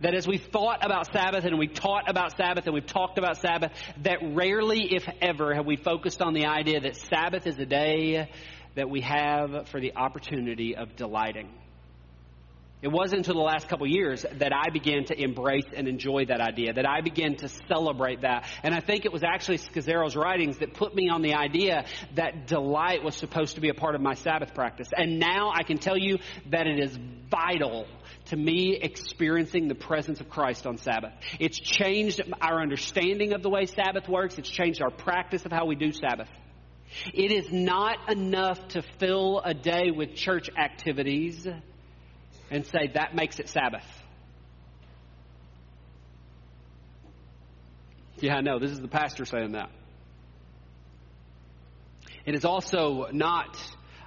That 0.00 0.14
as 0.14 0.26
we've 0.26 0.46
thought 0.46 0.82
about 0.82 1.12
Sabbath 1.12 1.44
and 1.44 1.58
we've 1.58 1.74
taught 1.74 2.08
about 2.08 2.34
Sabbath 2.38 2.64
and 2.64 2.72
we've 2.72 2.86
talked 2.86 3.18
about 3.18 3.36
Sabbath, 3.36 3.72
that 4.04 4.20
rarely, 4.22 4.94
if 4.94 5.06
ever, 5.20 5.52
have 5.52 5.66
we 5.66 5.76
focused 5.76 6.22
on 6.22 6.32
the 6.32 6.46
idea 6.46 6.80
that 6.80 6.96
Sabbath 6.96 7.46
is 7.46 7.58
a 7.58 7.66
day 7.66 8.30
that 8.76 8.88
we 8.88 9.02
have 9.02 9.68
for 9.68 9.78
the 9.78 9.94
opportunity 9.94 10.74
of 10.74 10.96
delighting. 10.96 11.50
It 12.82 12.92
wasn't 12.92 13.20
until 13.20 13.36
the 13.36 13.40
last 13.40 13.68
couple 13.68 13.86
years 13.86 14.26
that 14.30 14.52
I 14.52 14.68
began 14.68 15.06
to 15.06 15.18
embrace 15.18 15.64
and 15.74 15.88
enjoy 15.88 16.26
that 16.26 16.42
idea, 16.42 16.74
that 16.74 16.86
I 16.86 17.00
began 17.00 17.34
to 17.36 17.48
celebrate 17.48 18.20
that. 18.20 18.44
And 18.62 18.74
I 18.74 18.80
think 18.80 19.06
it 19.06 19.12
was 19.12 19.22
actually 19.24 19.56
Scazzero's 19.56 20.14
writings 20.14 20.58
that 20.58 20.74
put 20.74 20.94
me 20.94 21.08
on 21.08 21.22
the 21.22 21.32
idea 21.32 21.86
that 22.14 22.46
delight 22.46 23.02
was 23.02 23.14
supposed 23.14 23.54
to 23.54 23.62
be 23.62 23.70
a 23.70 23.74
part 23.74 23.94
of 23.94 24.02
my 24.02 24.12
Sabbath 24.12 24.52
practice. 24.54 24.88
And 24.94 25.18
now 25.18 25.50
I 25.54 25.62
can 25.62 25.78
tell 25.78 25.96
you 25.96 26.18
that 26.50 26.66
it 26.66 26.78
is 26.78 26.98
vital 27.30 27.86
to 28.26 28.36
me 28.36 28.78
experiencing 28.80 29.68
the 29.68 29.74
presence 29.74 30.20
of 30.20 30.28
Christ 30.28 30.66
on 30.66 30.76
Sabbath. 30.76 31.12
It's 31.40 31.58
changed 31.58 32.20
our 32.42 32.60
understanding 32.60 33.32
of 33.32 33.42
the 33.42 33.48
way 33.48 33.64
Sabbath 33.64 34.08
works. 34.08 34.36
It's 34.36 34.50
changed 34.50 34.82
our 34.82 34.90
practice 34.90 35.46
of 35.46 35.52
how 35.52 35.64
we 35.64 35.74
do 35.74 35.90
Sabbath. 35.90 36.28
It 37.12 37.32
is 37.32 37.50
not 37.50 38.10
enough 38.10 38.68
to 38.68 38.82
fill 38.98 39.40
a 39.44 39.54
day 39.54 39.90
with 39.90 40.14
church 40.14 40.50
activities 40.56 41.46
and 42.50 42.66
say 42.66 42.90
that 42.94 43.14
makes 43.14 43.38
it 43.38 43.48
Sabbath. 43.48 43.84
Yeah, 48.20 48.36
I 48.36 48.40
know. 48.40 48.58
This 48.58 48.70
is 48.70 48.80
the 48.80 48.88
pastor 48.88 49.24
saying 49.24 49.52
that. 49.52 49.70
It 52.24 52.34
is 52.34 52.44
also 52.44 53.08
not 53.12 53.58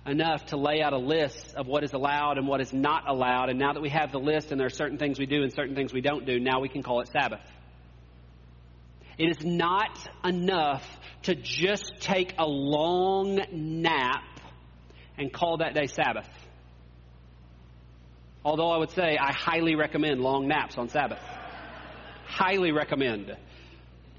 enough 0.06 0.48
to 0.48 0.58
lay 0.58 0.82
out 0.82 0.94
a 0.94 0.98
list 0.98 1.56
of 1.56 1.68
what 1.68 1.84
is 1.84 1.94
allowed 1.94 2.38
and 2.38 2.48
what 2.48 2.62
is 2.62 2.74
not 2.74 3.08
allowed. 3.08 3.50
And 3.50 3.60
now 3.60 3.74
that 3.74 3.82
we 3.82 3.90
have 3.90 4.12
the 4.12 4.20
list 4.20 4.52
and 4.52 4.60
there 4.60 4.68
are 4.68 4.72
certain 4.72 4.98
things 4.98 5.20
we 5.20 5.26
do 5.26 5.44
and 5.44 5.54
certain 5.54 5.76
things 5.76 5.94
we 5.94 6.02
don't 6.02 6.26
do, 6.26 6.40
now 6.40 6.62
we 6.62 6.70
can 6.70 6.82
call 6.82 7.02
it 7.02 7.10
Sabbath. 7.10 7.42
It 9.18 9.30
is 9.30 9.46
not 9.46 9.98
enough 10.24 10.86
to 11.24 11.36
just 11.36 12.00
take 12.00 12.36
a 12.38 12.46
long 12.46 13.42
nap 13.52 14.24
and 15.18 15.34
call 15.34 15.58
that 15.58 15.74
day 15.74 15.88
Sabbath. 15.88 16.30
Although 18.48 18.72
I 18.72 18.78
would 18.78 18.92
say 18.92 19.18
I 19.18 19.34
highly 19.34 19.76
recommend 19.76 20.22
long 20.22 20.48
naps 20.48 20.78
on 20.78 20.88
Sabbath. 20.88 21.20
highly 22.28 22.72
recommend. 22.72 23.36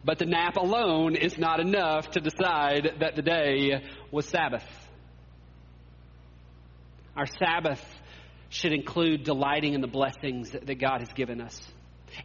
But 0.04 0.18
the 0.18 0.26
nap 0.26 0.56
alone 0.56 1.16
is 1.16 1.38
not 1.38 1.60
enough 1.60 2.10
to 2.10 2.20
decide 2.20 2.96
that 3.00 3.16
the 3.16 3.22
day 3.22 3.82
was 4.10 4.26
Sabbath. 4.26 4.66
Our 7.16 7.24
Sabbath 7.24 7.82
should 8.50 8.74
include 8.74 9.24
delighting 9.24 9.72
in 9.72 9.80
the 9.80 9.88
blessings 9.88 10.50
that 10.50 10.78
God 10.78 11.00
has 11.00 11.12
given 11.14 11.40
us 11.40 11.58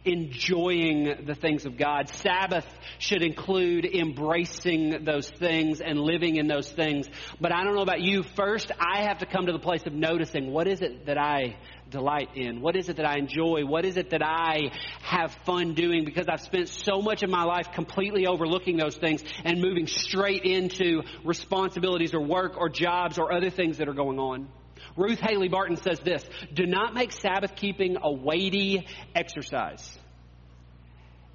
enjoying 0.04 1.24
the 1.24 1.34
things 1.34 1.66
of 1.66 1.76
God. 1.76 2.08
Sabbath 2.08 2.66
should 2.98 3.22
include 3.22 3.84
embracing 3.84 5.04
those 5.04 5.28
things 5.28 5.80
and 5.80 5.98
living 5.98 6.36
in 6.36 6.46
those 6.46 6.70
things. 6.70 7.06
But 7.40 7.52
I 7.52 7.64
don't 7.64 7.74
know 7.74 7.82
about 7.82 8.00
you. 8.00 8.22
First, 8.22 8.70
I 8.78 9.04
have 9.04 9.18
to 9.18 9.26
come 9.26 9.46
to 9.46 9.52
the 9.52 9.58
place 9.58 9.82
of 9.86 9.92
noticing 9.92 10.52
what 10.52 10.66
is 10.66 10.82
it 10.82 11.06
that 11.06 11.18
I 11.18 11.56
delight 11.94 12.30
in? 12.34 12.60
What 12.60 12.76
is 12.76 12.88
it 12.88 12.96
that 12.96 13.06
I 13.06 13.18
enjoy? 13.18 13.64
What 13.64 13.84
is 13.84 13.96
it 13.96 14.10
that 14.10 14.22
I 14.22 14.72
have 15.00 15.32
fun 15.46 15.74
doing? 15.74 16.04
Because 16.04 16.26
I've 16.28 16.40
spent 16.40 16.68
so 16.68 17.00
much 17.00 17.22
of 17.22 17.30
my 17.30 17.44
life 17.44 17.70
completely 17.72 18.26
overlooking 18.26 18.76
those 18.76 18.96
things 18.96 19.22
and 19.44 19.60
moving 19.60 19.86
straight 19.86 20.42
into 20.42 21.02
responsibilities 21.24 22.12
or 22.12 22.20
work 22.20 22.58
or 22.58 22.68
jobs 22.68 23.16
or 23.16 23.32
other 23.32 23.48
things 23.48 23.78
that 23.78 23.88
are 23.88 23.94
going 23.94 24.18
on. 24.18 24.48
Ruth 24.96 25.20
Haley 25.20 25.48
Barton 25.48 25.76
says 25.76 26.00
this 26.00 26.24
Do 26.52 26.66
not 26.66 26.94
make 26.94 27.12
Sabbath 27.12 27.54
keeping 27.54 27.96
a 28.02 28.12
weighty 28.12 28.86
exercise. 29.14 29.98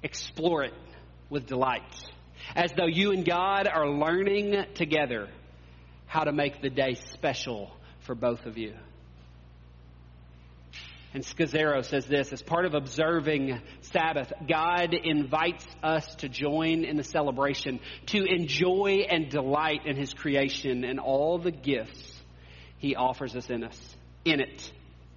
Explore 0.02 0.64
it 0.64 0.74
with 1.30 1.46
delight, 1.46 1.82
as 2.54 2.70
though 2.76 2.86
you 2.86 3.12
and 3.12 3.24
God 3.24 3.66
are 3.66 3.88
learning 3.88 4.66
together 4.74 5.28
how 6.06 6.24
to 6.24 6.32
make 6.32 6.60
the 6.60 6.70
day 6.70 6.94
special 6.94 7.70
for 8.00 8.14
both 8.14 8.44
of 8.44 8.58
you. 8.58 8.74
And 11.12 11.24
Scazzero 11.24 11.84
says 11.84 12.06
this 12.06 12.32
as 12.32 12.40
part 12.40 12.64
of 12.66 12.74
observing 12.74 13.60
Sabbath, 13.80 14.32
God 14.48 14.94
invites 14.94 15.66
us 15.82 16.06
to 16.16 16.28
join 16.28 16.84
in 16.84 16.96
the 16.96 17.02
celebration, 17.02 17.80
to 18.06 18.24
enjoy 18.24 19.06
and 19.10 19.28
delight 19.28 19.86
in 19.86 19.96
His 19.96 20.14
creation 20.14 20.84
and 20.84 21.00
all 21.00 21.38
the 21.38 21.50
gifts 21.50 22.14
He 22.78 22.94
offers 22.94 23.34
us 23.34 23.50
in 23.50 23.64
us, 23.64 23.96
in 24.24 24.40
it. 24.40 24.72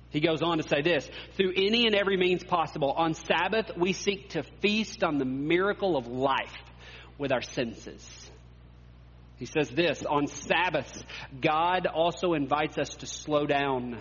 He 0.10 0.20
goes 0.20 0.42
on 0.42 0.58
to 0.58 0.68
say 0.68 0.82
this 0.82 1.08
through 1.38 1.54
any 1.56 1.86
and 1.86 1.96
every 1.96 2.18
means 2.18 2.44
possible, 2.44 2.92
on 2.92 3.14
Sabbath 3.14 3.72
we 3.78 3.94
seek 3.94 4.30
to 4.30 4.44
feast 4.62 5.04
on 5.04 5.20
the 5.20 5.26
miracle 5.26 5.96
of 5.96 6.08
life 6.08 6.56
with 7.20 7.32
our 7.32 7.42
senses. 7.42 8.08
He 9.38 9.46
says 9.46 9.70
this 9.70 10.04
on 10.06 10.28
Sabbaths, 10.28 11.04
God 11.40 11.86
also 11.86 12.34
invites 12.34 12.78
us 12.78 12.90
to 12.98 13.06
slow 13.06 13.46
down 13.46 14.00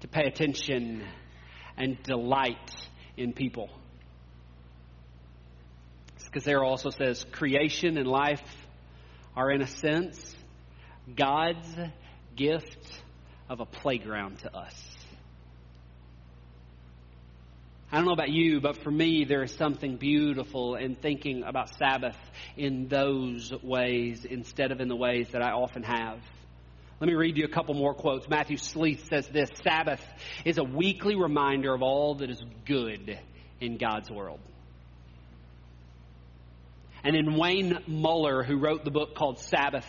to 0.00 0.08
pay 0.08 0.26
attention 0.26 1.04
and 1.76 2.02
delight 2.02 2.88
in 3.16 3.32
people. 3.32 3.70
Scazzero 6.18 6.64
also 6.64 6.90
says 6.90 7.24
creation 7.32 7.96
and 7.96 8.06
life 8.06 8.42
are, 9.34 9.50
in 9.50 9.62
a 9.62 9.66
sense, 9.66 10.36
God's 11.16 11.68
gift 12.36 13.02
of 13.48 13.60
a 13.60 13.64
playground 13.64 14.40
to 14.40 14.54
us. 14.54 14.96
I 17.90 17.96
don't 17.96 18.04
know 18.04 18.12
about 18.12 18.28
you, 18.28 18.60
but 18.60 18.82
for 18.82 18.90
me, 18.90 19.24
there 19.24 19.42
is 19.42 19.54
something 19.54 19.96
beautiful 19.96 20.74
in 20.74 20.94
thinking 20.94 21.42
about 21.42 21.70
Sabbath 21.76 22.18
in 22.54 22.88
those 22.88 23.50
ways 23.62 24.26
instead 24.26 24.72
of 24.72 24.80
in 24.80 24.88
the 24.88 24.96
ways 24.96 25.28
that 25.32 25.40
I 25.40 25.52
often 25.52 25.82
have. 25.84 26.18
Let 27.00 27.06
me 27.06 27.14
read 27.14 27.36
you 27.36 27.44
a 27.44 27.48
couple 27.48 27.74
more 27.74 27.94
quotes. 27.94 28.28
Matthew 28.28 28.56
Sleeth 28.56 29.06
says 29.08 29.28
this 29.28 29.50
Sabbath 29.62 30.04
is 30.44 30.58
a 30.58 30.64
weekly 30.64 31.14
reminder 31.14 31.72
of 31.72 31.80
all 31.82 32.16
that 32.16 32.28
is 32.28 32.42
good 32.66 33.18
in 33.60 33.78
God's 33.78 34.10
world. 34.10 34.40
And 37.04 37.14
then 37.14 37.36
Wayne 37.36 37.78
Muller, 37.86 38.42
who 38.42 38.58
wrote 38.58 38.84
the 38.84 38.90
book 38.90 39.14
called 39.14 39.38
Sabbath, 39.38 39.86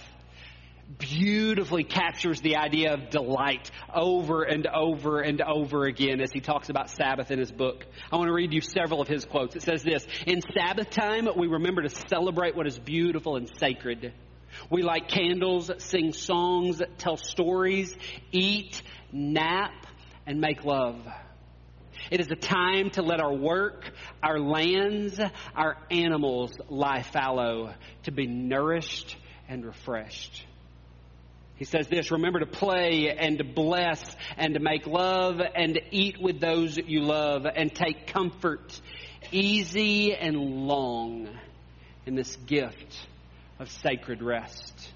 beautifully 1.00 1.84
captures 1.84 2.42
the 2.42 2.58
idea 2.58 2.94
of 2.94 3.10
delight 3.10 3.72
over 3.94 4.44
and 4.44 4.68
over 4.68 5.22
and 5.22 5.42
over 5.42 5.86
again 5.86 6.22
as 6.22 6.32
he 6.32 6.42
talks 6.42 6.70
about 6.70 6.92
Sabbath 6.92 7.32
in 7.32 7.40
his 7.40 7.52
book. 7.52 7.86
I 8.12 8.18
want 8.18 8.28
to 8.28 8.34
read 8.34 8.54
you 8.54 8.62
several 8.62 9.02
of 9.02 9.08
his 9.08 9.26
quotes. 9.26 9.56
It 9.56 9.64
says 9.64 9.82
this 9.82 10.06
In 10.28 10.42
Sabbath 10.54 10.92
time, 10.92 11.28
we 11.36 11.48
remember 11.48 11.82
to 11.82 11.90
celebrate 11.90 12.56
what 12.56 12.68
is 12.68 12.78
beautiful 12.78 13.36
and 13.36 13.50
sacred. 13.58 14.14
We 14.70 14.82
light 14.82 15.08
candles, 15.08 15.72
sing 15.78 16.14
songs, 16.14 16.82
tell 16.98 17.18
stories, 17.18 17.96
eat, 18.32 18.82
nap, 19.12 19.88
and 20.26 20.40
make 20.40 20.64
love. 20.64 20.98
It 22.12 22.20
is 22.20 22.28
a 22.32 22.36
time 22.36 22.90
to 22.92 23.02
let 23.02 23.20
our 23.20 23.34
work, 23.34 23.92
our 24.24 24.40
lands, 24.40 25.20
our 25.56 25.78
animals 25.92 26.54
lie 26.70 27.04
fallow, 27.04 27.74
to 28.04 28.12
be 28.12 28.26
nourished 28.26 29.16
and 29.48 29.66
refreshed. 29.66 30.46
He 31.58 31.66
says 31.66 31.88
this 31.88 32.10
remember 32.10 32.40
to 32.40 32.46
play 32.46 33.10
and 33.10 33.38
to 33.40 33.44
bless 33.44 34.02
and 34.38 34.54
to 34.54 34.62
make 34.62 34.88
love 34.88 35.42
and 35.42 35.74
to 35.74 35.82
eat 35.92 36.16
with 36.20 36.40
those 36.40 36.78
you 36.78 37.02
love 37.02 37.46
and 37.46 37.74
take 37.74 38.08
comfort 38.08 38.80
easy 39.32 40.16
and 40.16 40.38
long 40.38 41.28
in 42.06 42.16
this 42.16 42.36
gift 42.38 43.09
of 43.60 43.70
sacred 43.70 44.22
rest. 44.22 44.90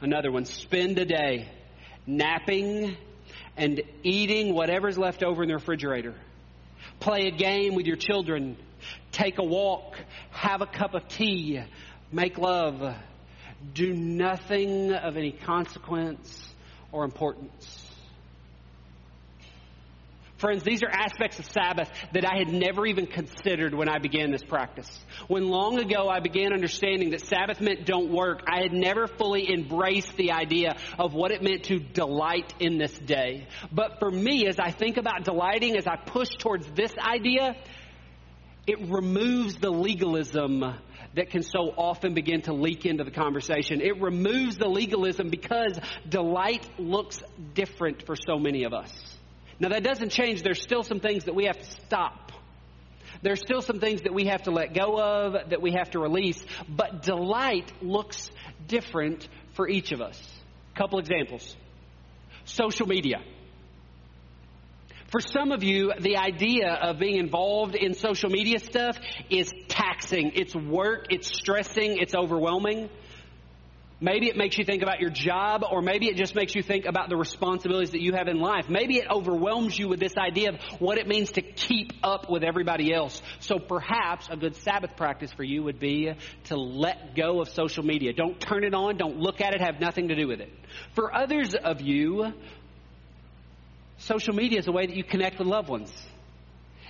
Another 0.00 0.30
one 0.30 0.44
spend 0.44 0.98
a 0.98 1.04
day 1.04 1.48
napping 2.06 2.96
and 3.56 3.82
eating 4.02 4.54
whatever's 4.54 4.98
left 4.98 5.22
over 5.22 5.42
in 5.42 5.48
the 5.48 5.54
refrigerator. 5.54 6.14
Play 7.00 7.28
a 7.28 7.30
game 7.30 7.74
with 7.74 7.86
your 7.86 7.96
children. 7.96 8.56
Take 9.12 9.38
a 9.38 9.44
walk. 9.44 9.96
Have 10.30 10.60
a 10.60 10.66
cup 10.66 10.94
of 10.94 11.08
tea. 11.08 11.62
Make 12.10 12.38
love 12.38 12.94
do 13.74 13.92
nothing 13.92 14.92
of 14.92 15.16
any 15.16 15.32
consequence 15.32 16.48
or 16.90 17.04
importance. 17.04 17.81
Friends, 20.42 20.64
these 20.64 20.82
are 20.82 20.90
aspects 20.90 21.38
of 21.38 21.44
Sabbath 21.44 21.88
that 22.14 22.28
I 22.28 22.36
had 22.36 22.48
never 22.48 22.84
even 22.84 23.06
considered 23.06 23.74
when 23.74 23.88
I 23.88 24.00
began 24.00 24.32
this 24.32 24.42
practice. 24.42 24.90
When 25.28 25.48
long 25.48 25.78
ago 25.78 26.08
I 26.08 26.18
began 26.18 26.52
understanding 26.52 27.10
that 27.10 27.20
Sabbath 27.20 27.60
meant 27.60 27.86
don't 27.86 28.10
work, 28.10 28.42
I 28.52 28.60
had 28.60 28.72
never 28.72 29.06
fully 29.06 29.48
embraced 29.48 30.16
the 30.16 30.32
idea 30.32 30.76
of 30.98 31.14
what 31.14 31.30
it 31.30 31.44
meant 31.44 31.62
to 31.66 31.78
delight 31.78 32.54
in 32.58 32.76
this 32.76 32.90
day. 32.98 33.46
But 33.70 34.00
for 34.00 34.10
me, 34.10 34.48
as 34.48 34.58
I 34.58 34.72
think 34.72 34.96
about 34.96 35.22
delighting, 35.22 35.76
as 35.76 35.86
I 35.86 35.94
push 35.94 36.30
towards 36.30 36.66
this 36.72 36.92
idea, 36.98 37.54
it 38.66 38.80
removes 38.90 39.54
the 39.58 39.70
legalism 39.70 40.64
that 41.14 41.30
can 41.30 41.44
so 41.44 41.72
often 41.76 42.14
begin 42.14 42.42
to 42.42 42.52
leak 42.52 42.84
into 42.84 43.04
the 43.04 43.12
conversation. 43.12 43.80
It 43.80 44.00
removes 44.02 44.56
the 44.56 44.66
legalism 44.66 45.28
because 45.28 45.78
delight 46.08 46.68
looks 46.80 47.22
different 47.54 48.04
for 48.04 48.16
so 48.16 48.40
many 48.40 48.64
of 48.64 48.72
us. 48.72 48.90
Now, 49.60 49.68
that 49.70 49.82
doesn't 49.82 50.10
change. 50.10 50.42
There's 50.42 50.62
still 50.62 50.82
some 50.82 51.00
things 51.00 51.24
that 51.24 51.34
we 51.34 51.44
have 51.44 51.58
to 51.58 51.70
stop. 51.86 52.32
There's 53.22 53.40
still 53.40 53.62
some 53.62 53.78
things 53.78 54.02
that 54.02 54.12
we 54.12 54.26
have 54.26 54.42
to 54.44 54.50
let 54.50 54.74
go 54.74 54.98
of, 55.00 55.50
that 55.50 55.62
we 55.62 55.72
have 55.72 55.90
to 55.90 56.00
release. 56.00 56.44
But 56.68 57.02
delight 57.02 57.72
looks 57.80 58.30
different 58.66 59.28
for 59.54 59.68
each 59.68 59.92
of 59.92 60.00
us. 60.00 60.20
A 60.74 60.78
couple 60.78 60.98
examples 60.98 61.56
social 62.44 62.88
media. 62.88 63.22
For 65.12 65.20
some 65.20 65.52
of 65.52 65.62
you, 65.62 65.92
the 66.00 66.16
idea 66.16 66.72
of 66.72 66.98
being 66.98 67.16
involved 67.16 67.74
in 67.74 67.92
social 67.94 68.30
media 68.30 68.58
stuff 68.58 68.96
is 69.28 69.52
taxing. 69.68 70.32
It's 70.34 70.54
work, 70.54 71.06
it's 71.10 71.28
stressing, 71.28 71.98
it's 71.98 72.14
overwhelming. 72.14 72.88
Maybe 74.02 74.26
it 74.26 74.36
makes 74.36 74.58
you 74.58 74.64
think 74.64 74.82
about 74.82 74.98
your 74.98 75.10
job, 75.10 75.62
or 75.70 75.80
maybe 75.80 76.06
it 76.06 76.16
just 76.16 76.34
makes 76.34 76.56
you 76.56 76.62
think 76.62 76.86
about 76.86 77.08
the 77.08 77.16
responsibilities 77.16 77.92
that 77.92 78.02
you 78.02 78.14
have 78.14 78.26
in 78.26 78.40
life. 78.40 78.68
Maybe 78.68 78.96
it 78.96 79.06
overwhelms 79.08 79.78
you 79.78 79.88
with 79.88 80.00
this 80.00 80.16
idea 80.16 80.50
of 80.50 80.60
what 80.80 80.98
it 80.98 81.06
means 81.06 81.30
to 81.32 81.40
keep 81.40 81.92
up 82.02 82.28
with 82.28 82.42
everybody 82.42 82.92
else. 82.92 83.22
So 83.38 83.60
perhaps 83.60 84.26
a 84.28 84.36
good 84.36 84.56
Sabbath 84.56 84.96
practice 84.96 85.32
for 85.32 85.44
you 85.44 85.62
would 85.62 85.78
be 85.78 86.12
to 86.46 86.56
let 86.56 87.14
go 87.14 87.40
of 87.40 87.48
social 87.50 87.84
media. 87.84 88.12
Don't 88.12 88.40
turn 88.40 88.64
it 88.64 88.74
on, 88.74 88.96
don't 88.96 89.18
look 89.18 89.40
at 89.40 89.54
it, 89.54 89.60
have 89.60 89.80
nothing 89.80 90.08
to 90.08 90.16
do 90.16 90.26
with 90.26 90.40
it. 90.40 90.50
For 90.96 91.14
others 91.14 91.54
of 91.54 91.80
you, 91.80 92.32
Social 93.98 94.34
media 94.34 94.58
is 94.58 94.66
a 94.66 94.72
way 94.72 94.84
that 94.84 94.96
you 94.96 95.04
connect 95.04 95.38
with 95.38 95.46
loved 95.46 95.68
ones. 95.68 95.92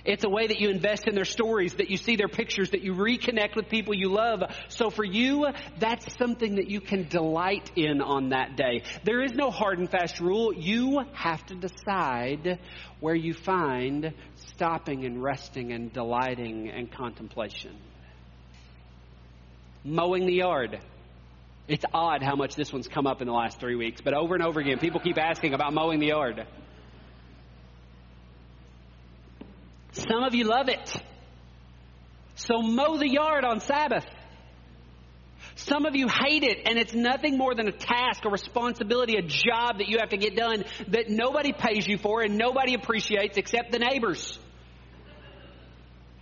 It's 0.05 0.25
a 0.25 0.29
way 0.29 0.47
that 0.47 0.59
you 0.59 0.69
invest 0.69 1.07
in 1.07 1.15
their 1.15 1.23
stories, 1.23 1.75
that 1.75 1.89
you 1.89 1.95
see 1.95 2.17
their 2.17 2.27
pictures, 2.27 2.71
that 2.71 2.83
you 2.83 2.93
reconnect 2.93 3.55
with 3.55 3.69
people 3.69 3.93
you 3.93 4.09
love. 4.09 4.43
So 4.67 4.89
for 4.89 5.05
you, 5.05 5.47
that's 5.79 6.17
something 6.17 6.55
that 6.55 6.69
you 6.69 6.81
can 6.81 7.07
delight 7.07 7.71
in 7.77 8.01
on 8.01 8.29
that 8.29 8.57
day. 8.57 8.83
There 9.05 9.21
is 9.21 9.31
no 9.31 9.49
hard 9.49 9.79
and 9.79 9.89
fast 9.89 10.19
rule. 10.19 10.53
You 10.53 11.05
have 11.13 11.45
to 11.45 11.55
decide 11.55 12.59
where 12.99 13.15
you 13.15 13.33
find 13.33 14.13
stopping 14.35 15.05
and 15.05 15.23
resting 15.23 15.71
and 15.71 15.91
delighting 15.93 16.69
and 16.69 16.91
contemplation. 16.91 17.77
Mowing 19.85 20.25
the 20.25 20.35
yard. 20.35 20.79
It's 21.69 21.85
odd 21.93 22.21
how 22.21 22.35
much 22.35 22.55
this 22.55 22.73
one's 22.73 22.89
come 22.89 23.07
up 23.07 23.21
in 23.21 23.27
the 23.27 23.33
last 23.33 23.57
three 23.57 23.75
weeks, 23.75 24.01
but 24.01 24.13
over 24.13 24.35
and 24.35 24.43
over 24.43 24.59
again, 24.59 24.79
people 24.79 24.99
keep 24.99 25.17
asking 25.17 25.53
about 25.53 25.73
mowing 25.73 25.99
the 25.99 26.07
yard. 26.07 26.45
Some 29.93 30.23
of 30.23 30.33
you 30.35 30.45
love 30.45 30.69
it. 30.69 30.93
So 32.35 32.61
mow 32.61 32.97
the 32.97 33.09
yard 33.09 33.45
on 33.45 33.59
Sabbath. 33.59 34.05
Some 35.55 35.85
of 35.85 35.95
you 35.95 36.07
hate 36.07 36.43
it, 36.43 36.61
and 36.65 36.79
it's 36.79 36.93
nothing 36.93 37.37
more 37.37 37.53
than 37.53 37.67
a 37.67 37.71
task, 37.71 38.25
a 38.25 38.29
responsibility, 38.29 39.17
a 39.17 39.21
job 39.21 39.77
that 39.77 39.87
you 39.87 39.97
have 39.99 40.09
to 40.09 40.17
get 40.17 40.35
done 40.35 40.65
that 40.87 41.09
nobody 41.09 41.53
pays 41.53 41.87
you 41.87 41.97
for 41.97 42.21
and 42.21 42.37
nobody 42.37 42.73
appreciates 42.73 43.37
except 43.37 43.71
the 43.71 43.79
neighbors. 43.79 44.39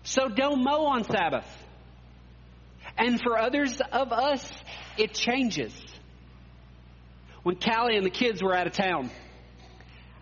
So 0.04 0.28
don't 0.28 0.64
mow 0.64 0.86
on 0.88 1.06
Sabbath. 1.06 1.48
And 2.98 3.22
for 3.22 3.40
others 3.40 3.80
of 3.92 4.12
us, 4.12 4.52
it 4.98 5.14
changes. 5.14 5.74
When 7.44 7.56
Callie 7.56 7.96
and 7.96 8.06
the 8.06 8.12
kids 8.12 8.44
were 8.44 8.56
out 8.56 8.68
of 8.68 8.74
town, 8.74 9.10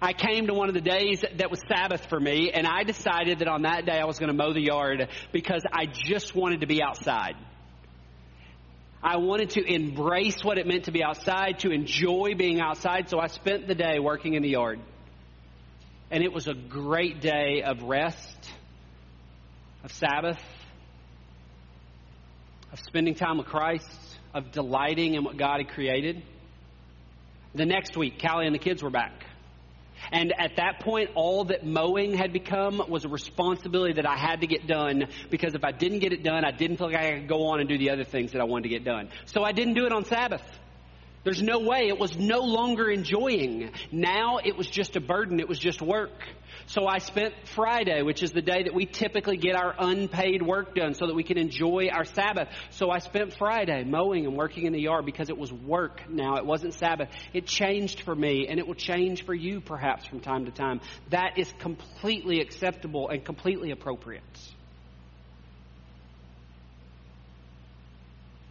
I 0.01 0.13
came 0.13 0.47
to 0.47 0.53
one 0.53 0.69
of 0.69 0.73
the 0.73 0.81
days 0.81 1.23
that 1.35 1.51
was 1.51 1.59
Sabbath 1.67 2.07
for 2.09 2.19
me, 2.19 2.51
and 2.51 2.65
I 2.65 2.83
decided 2.83 3.39
that 3.39 3.49
on 3.49 3.63
that 3.63 3.85
day 3.85 3.99
I 3.99 4.05
was 4.05 4.17
going 4.17 4.31
to 4.31 4.37
mow 4.37 4.53
the 4.53 4.61
yard 4.61 5.09
because 5.33 5.63
I 5.71 5.87
just 5.87 6.33
wanted 6.33 6.61
to 6.61 6.67
be 6.67 6.81
outside. 6.81 7.35
I 9.03 9.17
wanted 9.17 9.51
to 9.51 9.63
embrace 9.63 10.43
what 10.43 10.57
it 10.57 10.67
meant 10.67 10.85
to 10.85 10.91
be 10.91 11.03
outside, 11.03 11.59
to 11.59 11.71
enjoy 11.71 12.33
being 12.37 12.61
outside, 12.61 13.09
so 13.09 13.19
I 13.19 13.27
spent 13.27 13.67
the 13.67 13.75
day 13.75 13.99
working 13.99 14.35
in 14.35 14.43
the 14.43 14.49
yard. 14.49 14.79
And 16.11 16.23
it 16.23 16.33
was 16.33 16.47
a 16.47 16.53
great 16.53 17.21
day 17.21 17.61
of 17.63 17.83
rest, 17.83 18.51
of 19.83 19.91
Sabbath, 19.93 20.41
of 22.71 22.79
spending 22.79 23.15
time 23.15 23.37
with 23.37 23.47
Christ, 23.47 23.89
of 24.33 24.51
delighting 24.51 25.15
in 25.15 25.23
what 25.23 25.37
God 25.37 25.59
had 25.59 25.69
created. 25.69 26.23
The 27.53 27.65
next 27.65 27.97
week, 27.97 28.21
Callie 28.21 28.45
and 28.45 28.55
the 28.55 28.59
kids 28.59 28.83
were 28.83 28.89
back. 28.89 29.25
And 30.11 30.33
at 30.37 30.55
that 30.57 30.79
point, 30.79 31.11
all 31.15 31.45
that 31.45 31.65
mowing 31.65 32.13
had 32.13 32.33
become 32.33 32.83
was 32.87 33.05
a 33.05 33.09
responsibility 33.09 33.93
that 33.93 34.05
I 34.05 34.17
had 34.17 34.41
to 34.41 34.47
get 34.47 34.67
done 34.67 35.07
because 35.29 35.55
if 35.55 35.63
I 35.63 35.71
didn't 35.71 35.99
get 35.99 36.13
it 36.13 36.23
done, 36.23 36.45
I 36.45 36.51
didn't 36.51 36.77
feel 36.77 36.87
like 36.87 36.97
I 36.97 37.19
could 37.19 37.27
go 37.27 37.47
on 37.47 37.59
and 37.59 37.69
do 37.69 37.77
the 37.77 37.91
other 37.91 38.03
things 38.03 38.31
that 38.31 38.41
I 38.41 38.45
wanted 38.45 38.63
to 38.63 38.69
get 38.69 38.83
done. 38.83 39.09
So 39.25 39.43
I 39.43 39.51
didn't 39.51 39.73
do 39.73 39.85
it 39.85 39.91
on 39.91 40.05
Sabbath. 40.05 40.43
There's 41.23 41.41
no 41.41 41.59
way. 41.59 41.87
It 41.89 41.99
was 41.99 42.17
no 42.17 42.39
longer 42.39 42.89
enjoying. 42.89 43.71
Now 43.91 44.37
it 44.43 44.57
was 44.57 44.69
just 44.69 44.95
a 44.95 45.01
burden. 45.01 45.39
It 45.39 45.49
was 45.49 45.59
just 45.59 45.81
work. 45.81 46.11
So 46.67 46.87
I 46.87 46.99
spent 46.99 47.33
Friday, 47.55 48.03
which 48.03 48.23
is 48.23 48.31
the 48.31 48.41
day 48.41 48.63
that 48.63 48.73
we 48.73 48.85
typically 48.85 49.37
get 49.37 49.55
our 49.55 49.73
unpaid 49.77 50.41
work 50.41 50.75
done 50.75 50.93
so 50.93 51.07
that 51.07 51.15
we 51.15 51.23
can 51.23 51.37
enjoy 51.37 51.89
our 51.91 52.05
Sabbath. 52.05 52.47
So 52.69 52.89
I 52.89 52.99
spent 52.99 53.35
Friday 53.37 53.83
mowing 53.83 54.25
and 54.25 54.37
working 54.37 54.65
in 54.65 54.73
the 54.73 54.81
yard 54.81 55.05
because 55.05 55.29
it 55.29 55.37
was 55.37 55.51
work 55.51 56.09
now. 56.09 56.37
It 56.37 56.45
wasn't 56.45 56.73
Sabbath. 56.73 57.09
It 57.33 57.47
changed 57.47 58.01
for 58.01 58.15
me 58.15 58.47
and 58.47 58.59
it 58.59 58.67
will 58.67 58.75
change 58.75 59.25
for 59.25 59.33
you 59.33 59.61
perhaps 59.61 60.05
from 60.05 60.19
time 60.19 60.45
to 60.45 60.51
time. 60.51 60.79
That 61.09 61.37
is 61.37 61.51
completely 61.59 62.39
acceptable 62.39 63.09
and 63.09 63.25
completely 63.25 63.71
appropriate. 63.71 64.23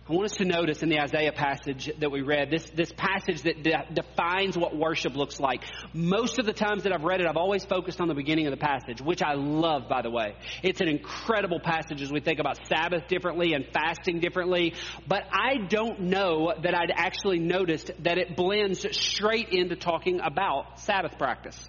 I 0.09 0.15
want 0.15 0.25
us 0.25 0.39
to 0.39 0.47
notice 0.47 0.83
in 0.83 0.89
the 0.89 1.01
Isaiah 1.01 1.33
passage 1.33 1.91
that 1.99 2.11
we 2.11 2.23
read, 2.23 2.51
this, 2.51 2.71
this 2.71 2.91
passage 2.97 3.43
that 3.43 3.63
de- 3.63 3.87
defines 3.93 4.57
what 4.57 4.75
worship 4.75 5.15
looks 5.15 5.39
like. 5.39 5.63
Most 5.93 6.39
of 6.39 6.47
the 6.47 6.55
times 6.55 6.85
that 6.85 6.95
I've 6.95 7.05
read 7.05 7.21
it, 7.21 7.27
I've 7.27 7.37
always 7.37 7.67
focused 7.67 8.01
on 8.01 8.09
the 8.09 8.15
beginning 8.15 8.47
of 8.47 8.53
the 8.53 8.57
passage, 8.57 9.03
which 9.03 9.23
I 9.23 9.35
love, 9.35 9.87
by 9.87 10.01
the 10.01 10.11
way. 10.11 10.35
It's 10.63 10.81
an 10.81 10.89
incredible 10.89 11.61
passage 11.61 12.01
as 12.01 12.11
we 12.11 12.21
think 12.21 12.39
about 12.39 12.59
Sabbath 12.69 13.07
differently 13.09 13.53
and 13.53 13.67
fasting 13.71 14.21
differently. 14.21 14.73
But 15.07 15.25
I 15.31 15.59
don't 15.69 16.01
know 16.05 16.55
that 16.59 16.75
I'd 16.75 16.93
actually 16.95 17.41
noticed 17.41 17.91
that 17.99 18.17
it 18.17 18.35
blends 18.35 18.87
straight 18.97 19.51
into 19.51 19.77
talking 19.77 20.21
about 20.25 20.81
Sabbath 20.81 21.19
practice. 21.19 21.69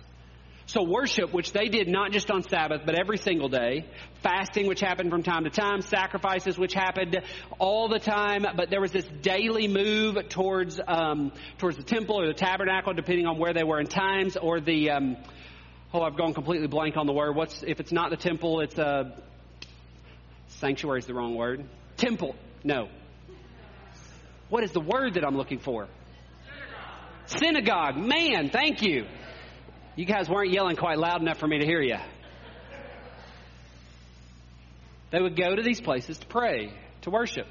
So 0.69 0.83
worship, 0.83 1.33
which 1.33 1.51
they 1.51 1.67
did 1.67 1.87
not 1.87 2.11
just 2.11 2.29
on 2.29 2.43
Sabbath, 2.43 2.81
but 2.85 2.93
every 2.93 3.17
single 3.17 3.49
day. 3.49 3.87
Fasting, 4.21 4.67
which 4.67 4.81
happened 4.81 5.09
from 5.09 5.23
time 5.23 5.45
to 5.45 5.49
time. 5.49 5.81
Sacrifices, 5.81 6.59
which 6.59 6.75
happened 6.75 7.19
all 7.57 7.89
the 7.89 7.97
time. 7.97 8.45
But 8.55 8.69
there 8.69 8.79
was 8.79 8.91
this 8.91 9.05
daily 9.23 9.67
move 9.67 10.29
towards 10.29 10.79
um, 10.87 11.31
towards 11.57 11.75
the 11.75 11.83
temple 11.83 12.21
or 12.21 12.27
the 12.27 12.35
tabernacle, 12.35 12.93
depending 12.93 13.25
on 13.25 13.39
where 13.39 13.51
they 13.51 13.63
were 13.63 13.79
in 13.79 13.87
times, 13.87 14.37
or 14.37 14.61
the 14.61 14.91
um, 14.91 15.17
oh, 15.91 16.03
I've 16.03 16.15
gone 16.15 16.35
completely 16.35 16.67
blank 16.67 16.97
on 16.97 17.07
the 17.07 17.13
word. 17.13 17.35
What's 17.35 17.63
if 17.63 17.79
it's 17.79 17.91
not 17.91 18.11
the 18.11 18.17
temple? 18.17 18.59
It's 18.59 18.77
a 18.77 19.19
sanctuary 20.59 20.99
is 20.99 21.07
the 21.07 21.15
wrong 21.15 21.33
word. 21.33 21.67
Temple. 21.97 22.35
No. 22.63 22.89
What 24.49 24.63
is 24.63 24.71
the 24.71 24.81
word 24.81 25.15
that 25.15 25.25
I'm 25.25 25.35
looking 25.35 25.57
for? 25.59 25.87
Synagogue. 27.25 27.95
Synagogue. 27.95 27.97
Man, 27.97 28.51
thank 28.51 28.83
you. 28.83 29.07
You 29.95 30.05
guys 30.05 30.29
weren't 30.29 30.51
yelling 30.51 30.75
quite 30.75 30.97
loud 30.97 31.21
enough 31.21 31.37
for 31.37 31.47
me 31.47 31.59
to 31.59 31.65
hear 31.65 31.81
you. 31.81 31.97
They 35.11 35.19
would 35.19 35.35
go 35.35 35.55
to 35.55 35.61
these 35.61 35.81
places 35.81 36.17
to 36.19 36.27
pray, 36.27 36.71
to 37.01 37.09
worship. 37.09 37.47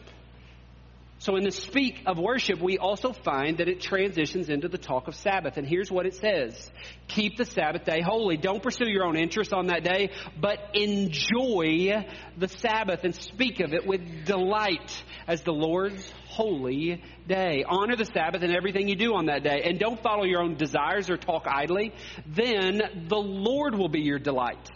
So, 1.28 1.36
in 1.36 1.44
the 1.44 1.50
speak 1.50 2.04
of 2.06 2.18
worship, 2.18 2.58
we 2.58 2.78
also 2.78 3.12
find 3.12 3.58
that 3.58 3.68
it 3.68 3.82
transitions 3.82 4.48
into 4.48 4.66
the 4.66 4.78
talk 4.78 5.08
of 5.08 5.14
Sabbath. 5.14 5.58
And 5.58 5.68
here's 5.68 5.92
what 5.92 6.06
it 6.06 6.14
says 6.14 6.70
Keep 7.08 7.36
the 7.36 7.44
Sabbath 7.44 7.84
day 7.84 8.00
holy. 8.00 8.38
Don't 8.38 8.62
pursue 8.62 8.88
your 8.88 9.04
own 9.04 9.14
interests 9.14 9.52
on 9.52 9.66
that 9.66 9.84
day, 9.84 10.08
but 10.40 10.58
enjoy 10.72 12.06
the 12.38 12.48
Sabbath 12.48 13.04
and 13.04 13.14
speak 13.14 13.60
of 13.60 13.74
it 13.74 13.86
with 13.86 14.24
delight 14.24 15.04
as 15.26 15.42
the 15.42 15.52
Lord's 15.52 16.10
holy 16.28 17.04
day. 17.26 17.62
Honor 17.68 17.96
the 17.96 18.06
Sabbath 18.06 18.42
in 18.42 18.50
everything 18.50 18.88
you 18.88 18.96
do 18.96 19.14
on 19.14 19.26
that 19.26 19.42
day. 19.42 19.64
And 19.66 19.78
don't 19.78 20.02
follow 20.02 20.24
your 20.24 20.40
own 20.40 20.56
desires 20.56 21.10
or 21.10 21.18
talk 21.18 21.46
idly. 21.46 21.92
Then 22.26 22.80
the 23.06 23.18
Lord 23.18 23.74
will 23.74 23.90
be 23.90 24.00
your 24.00 24.18
delight. 24.18 24.70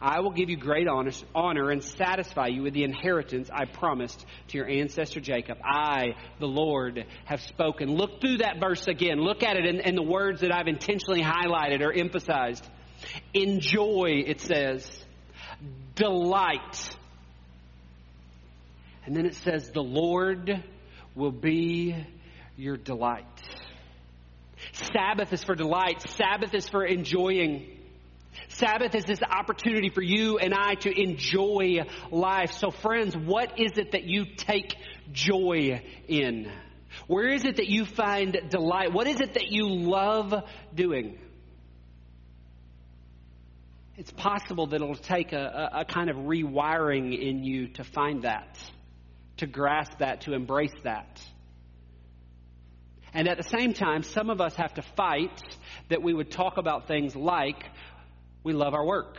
I 0.00 0.20
will 0.20 0.30
give 0.30 0.48
you 0.48 0.56
great 0.56 0.86
honor 0.86 1.70
and 1.70 1.82
satisfy 1.82 2.46
you 2.46 2.62
with 2.62 2.74
the 2.74 2.84
inheritance 2.84 3.50
I 3.52 3.64
promised 3.64 4.24
to 4.48 4.58
your 4.58 4.68
ancestor 4.68 5.20
Jacob. 5.20 5.58
I, 5.64 6.14
the 6.38 6.46
Lord, 6.46 7.04
have 7.24 7.40
spoken. 7.40 7.90
Look 7.96 8.20
through 8.20 8.38
that 8.38 8.60
verse 8.60 8.86
again. 8.86 9.20
Look 9.20 9.42
at 9.42 9.56
it 9.56 9.64
in 9.66 9.94
the 9.96 10.02
words 10.02 10.42
that 10.42 10.52
I've 10.54 10.68
intentionally 10.68 11.22
highlighted 11.22 11.80
or 11.80 11.92
emphasized. 11.92 12.64
Enjoy, 13.34 14.22
it 14.24 14.40
says. 14.40 14.88
Delight. 15.96 16.96
And 19.04 19.16
then 19.16 19.26
it 19.26 19.34
says, 19.34 19.70
the 19.70 19.82
Lord 19.82 20.62
will 21.16 21.32
be 21.32 21.96
your 22.56 22.76
delight. 22.76 23.24
Sabbath 24.72 25.32
is 25.32 25.42
for 25.42 25.56
delight. 25.56 26.02
Sabbath 26.10 26.54
is 26.54 26.68
for 26.68 26.84
enjoying. 26.84 27.77
Sabbath 28.48 28.94
is 28.94 29.04
this 29.04 29.22
opportunity 29.22 29.88
for 29.90 30.02
you 30.02 30.38
and 30.38 30.54
I 30.54 30.74
to 30.76 30.90
enjoy 30.90 31.80
life. 32.10 32.52
So, 32.52 32.70
friends, 32.70 33.16
what 33.16 33.58
is 33.58 33.78
it 33.78 33.92
that 33.92 34.04
you 34.04 34.24
take 34.36 34.76
joy 35.12 35.82
in? 36.06 36.50
Where 37.06 37.28
is 37.28 37.44
it 37.44 37.56
that 37.56 37.68
you 37.68 37.84
find 37.84 38.36
delight? 38.50 38.92
What 38.92 39.06
is 39.06 39.20
it 39.20 39.34
that 39.34 39.48
you 39.50 39.68
love 39.68 40.34
doing? 40.74 41.18
It's 43.96 44.12
possible 44.12 44.68
that 44.68 44.76
it'll 44.76 44.94
take 44.94 45.32
a, 45.32 45.70
a, 45.72 45.84
kind 45.84 46.08
of 46.08 46.16
rewiring 46.16 47.20
in 47.20 47.42
you 47.42 47.68
to 47.74 47.84
find 47.84 48.22
that, 48.22 48.56
to 49.38 49.46
grasp 49.46 49.98
that, 49.98 50.22
to 50.22 50.34
embrace 50.34 50.74
that. 50.84 51.20
And 53.12 53.28
at 53.28 53.38
the 53.38 53.42
same 53.42 53.72
time, 53.72 54.04
some 54.04 54.30
of 54.30 54.40
us 54.40 54.54
have 54.54 54.74
to 54.74 54.82
fight 54.82 55.42
that 55.88 56.02
we 56.02 56.14
would 56.14 56.30
talk 56.30 56.58
about 56.58 56.86
things 56.86 57.16
like 57.16 57.64
we 58.42 58.52
love 58.52 58.74
our 58.74 58.84
work. 58.84 59.18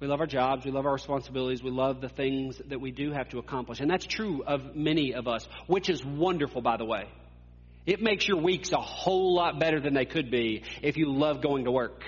We 0.00 0.06
love 0.06 0.20
our 0.20 0.26
jobs. 0.26 0.64
We 0.64 0.70
love 0.70 0.86
our 0.86 0.92
responsibilities. 0.92 1.62
We 1.62 1.70
love 1.70 2.00
the 2.00 2.08
things 2.08 2.60
that 2.68 2.80
we 2.80 2.92
do 2.92 3.10
have 3.12 3.30
to 3.30 3.38
accomplish. 3.38 3.80
And 3.80 3.90
that's 3.90 4.06
true 4.06 4.44
of 4.46 4.76
many 4.76 5.14
of 5.14 5.26
us, 5.26 5.48
which 5.66 5.90
is 5.90 6.04
wonderful, 6.04 6.62
by 6.62 6.76
the 6.76 6.84
way. 6.84 7.08
It 7.84 8.00
makes 8.00 8.28
your 8.28 8.40
weeks 8.40 8.70
a 8.72 8.80
whole 8.80 9.34
lot 9.34 9.58
better 9.58 9.80
than 9.80 9.94
they 9.94 10.04
could 10.04 10.30
be 10.30 10.62
if 10.82 10.96
you 10.96 11.10
love 11.10 11.42
going 11.42 11.64
to 11.64 11.72
work. 11.72 12.04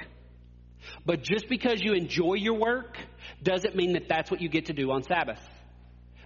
But 1.05 1.23
just 1.23 1.49
because 1.49 1.81
you 1.83 1.95
enjoy 1.95 2.35
your 2.35 2.59
work 2.59 2.97
doesn't 3.43 3.75
mean 3.75 3.95
that 3.95 4.09
that's 4.09 4.31
what 4.31 4.41
you 4.41 4.49
get 4.49 4.67
to 4.67 4.73
do 4.73 4.91
on 4.93 5.03
Sabbath. 5.03 5.41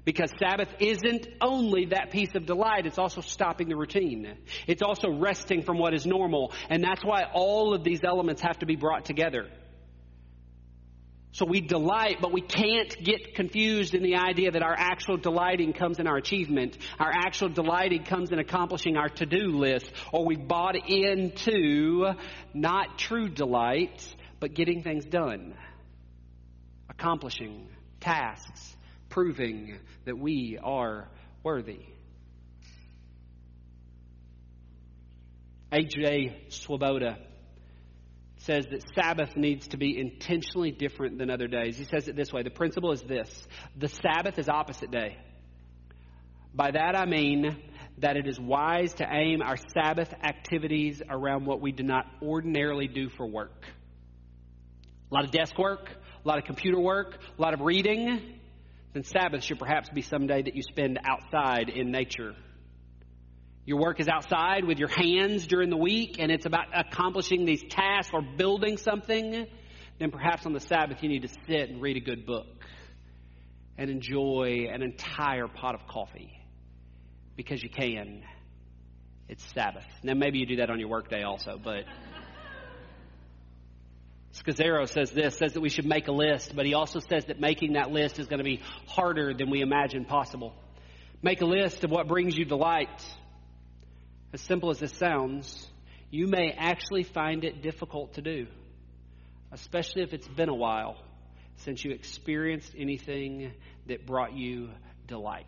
Because 0.04 0.30
Sabbath 0.38 0.68
isn't 0.80 1.26
only 1.40 1.86
that 1.86 2.10
piece 2.10 2.34
of 2.34 2.44
delight, 2.44 2.86
it's 2.86 2.98
also 2.98 3.22
stopping 3.22 3.68
the 3.68 3.76
routine. 3.76 4.36
It's 4.66 4.82
also 4.82 5.10
resting 5.10 5.62
from 5.62 5.78
what 5.78 5.94
is 5.94 6.04
normal. 6.04 6.52
And 6.68 6.84
that's 6.84 7.02
why 7.02 7.24
all 7.32 7.72
of 7.74 7.84
these 7.84 8.00
elements 8.04 8.42
have 8.42 8.58
to 8.58 8.66
be 8.66 8.76
brought 8.76 9.06
together. 9.06 9.48
So 11.32 11.46
we 11.46 11.60
delight, 11.60 12.18
but 12.20 12.32
we 12.32 12.42
can't 12.42 12.94
get 13.02 13.34
confused 13.34 13.94
in 13.94 14.04
the 14.04 14.16
idea 14.16 14.52
that 14.52 14.62
our 14.62 14.76
actual 14.76 15.16
delighting 15.16 15.72
comes 15.72 15.98
in 15.98 16.06
our 16.06 16.16
achievement. 16.16 16.78
Our 17.00 17.10
actual 17.10 17.48
delighting 17.48 18.04
comes 18.04 18.30
in 18.30 18.38
accomplishing 18.38 18.96
our 18.96 19.08
to 19.08 19.26
do 19.26 19.58
list. 19.58 19.90
Or 20.12 20.24
we 20.24 20.36
bought 20.36 20.76
into 20.88 22.12
not 22.52 22.98
true 22.98 23.28
delight, 23.28 24.06
but 24.38 24.54
getting 24.54 24.82
things 24.82 25.06
done, 25.06 25.54
accomplishing 26.88 27.68
tasks 28.00 28.76
proving 29.14 29.78
that 30.06 30.18
we 30.18 30.58
are 30.60 31.08
worthy. 31.44 31.78
A.J. 35.70 36.46
Swoboda 36.48 37.18
says 38.38 38.66
that 38.72 38.82
Sabbath 38.96 39.36
needs 39.36 39.68
to 39.68 39.76
be 39.76 39.96
intentionally 39.96 40.72
different 40.72 41.18
than 41.18 41.30
other 41.30 41.46
days. 41.46 41.78
He 41.78 41.84
says 41.84 42.08
it 42.08 42.16
this 42.16 42.32
way 42.32 42.42
the 42.42 42.50
principle 42.50 42.90
is 42.90 43.02
this 43.02 43.30
the 43.76 43.88
Sabbath 43.88 44.36
is 44.36 44.48
opposite 44.48 44.90
day. 44.90 45.16
By 46.52 46.72
that 46.72 46.96
I 46.96 47.06
mean 47.06 47.56
that 47.98 48.16
it 48.16 48.26
is 48.26 48.38
wise 48.40 48.94
to 48.94 49.06
aim 49.08 49.42
our 49.42 49.56
Sabbath 49.72 50.12
activities 50.24 51.00
around 51.08 51.46
what 51.46 51.60
we 51.60 51.70
do 51.70 51.84
not 51.84 52.06
ordinarily 52.20 52.88
do 52.88 53.08
for 53.10 53.26
work. 53.26 53.64
A 55.12 55.14
lot 55.14 55.24
of 55.24 55.30
desk 55.30 55.56
work, 55.56 55.88
a 56.24 56.28
lot 56.28 56.38
of 56.38 56.44
computer 56.44 56.80
work, 56.80 57.16
a 57.38 57.40
lot 57.40 57.54
of 57.54 57.60
reading, 57.60 58.40
then 58.94 59.02
Sabbath 59.02 59.42
should 59.42 59.58
perhaps 59.58 59.90
be 59.90 60.02
some 60.02 60.28
day 60.28 60.40
that 60.40 60.54
you 60.54 60.62
spend 60.62 60.98
outside 61.04 61.68
in 61.68 61.90
nature. 61.90 62.34
Your 63.66 63.78
work 63.78 63.98
is 63.98 64.08
outside 64.08 64.64
with 64.64 64.78
your 64.78 64.88
hands 64.88 65.46
during 65.46 65.68
the 65.68 65.76
week, 65.76 66.16
and 66.20 66.30
it's 66.30 66.46
about 66.46 66.66
accomplishing 66.72 67.44
these 67.44 67.62
tasks 67.68 68.12
or 68.14 68.22
building 68.22 68.76
something. 68.76 69.46
Then 69.98 70.10
perhaps 70.10 70.46
on 70.46 70.52
the 70.52 70.60
Sabbath 70.60 71.02
you 71.02 71.08
need 71.08 71.22
to 71.22 71.28
sit 71.28 71.70
and 71.70 71.82
read 71.82 71.96
a 71.96 72.00
good 72.00 72.24
book 72.24 72.46
and 73.76 73.90
enjoy 73.90 74.68
an 74.72 74.82
entire 74.82 75.48
pot 75.48 75.74
of 75.74 75.86
coffee 75.88 76.32
because 77.36 77.62
you 77.62 77.70
can. 77.70 78.22
It's 79.28 79.44
Sabbath. 79.54 79.86
Now, 80.02 80.14
maybe 80.14 80.38
you 80.38 80.46
do 80.46 80.56
that 80.56 80.70
on 80.70 80.78
your 80.78 80.88
work 80.88 81.08
day 81.08 81.22
also, 81.22 81.58
but. 81.62 81.84
Scazzero 84.34 84.88
says 84.88 85.10
this, 85.12 85.36
says 85.36 85.52
that 85.52 85.60
we 85.60 85.68
should 85.68 85.86
make 85.86 86.08
a 86.08 86.12
list, 86.12 86.56
but 86.56 86.66
he 86.66 86.74
also 86.74 86.98
says 86.98 87.26
that 87.26 87.40
making 87.40 87.74
that 87.74 87.92
list 87.92 88.18
is 88.18 88.26
going 88.26 88.38
to 88.38 88.44
be 88.44 88.60
harder 88.88 89.32
than 89.32 89.48
we 89.48 89.60
imagine 89.60 90.04
possible. 90.04 90.54
Make 91.22 91.40
a 91.40 91.46
list 91.46 91.84
of 91.84 91.90
what 91.90 92.08
brings 92.08 92.36
you 92.36 92.44
delight. 92.44 93.02
As 94.32 94.40
simple 94.40 94.70
as 94.70 94.80
this 94.80 94.92
sounds, 94.94 95.68
you 96.10 96.26
may 96.26 96.50
actually 96.50 97.04
find 97.04 97.44
it 97.44 97.62
difficult 97.62 98.14
to 98.14 98.22
do, 98.22 98.48
especially 99.52 100.02
if 100.02 100.12
it's 100.12 100.26
been 100.26 100.48
a 100.48 100.54
while 100.54 100.96
since 101.58 101.84
you 101.84 101.92
experienced 101.92 102.74
anything 102.76 103.52
that 103.86 104.04
brought 104.04 104.32
you 104.32 104.70
delight. 105.06 105.46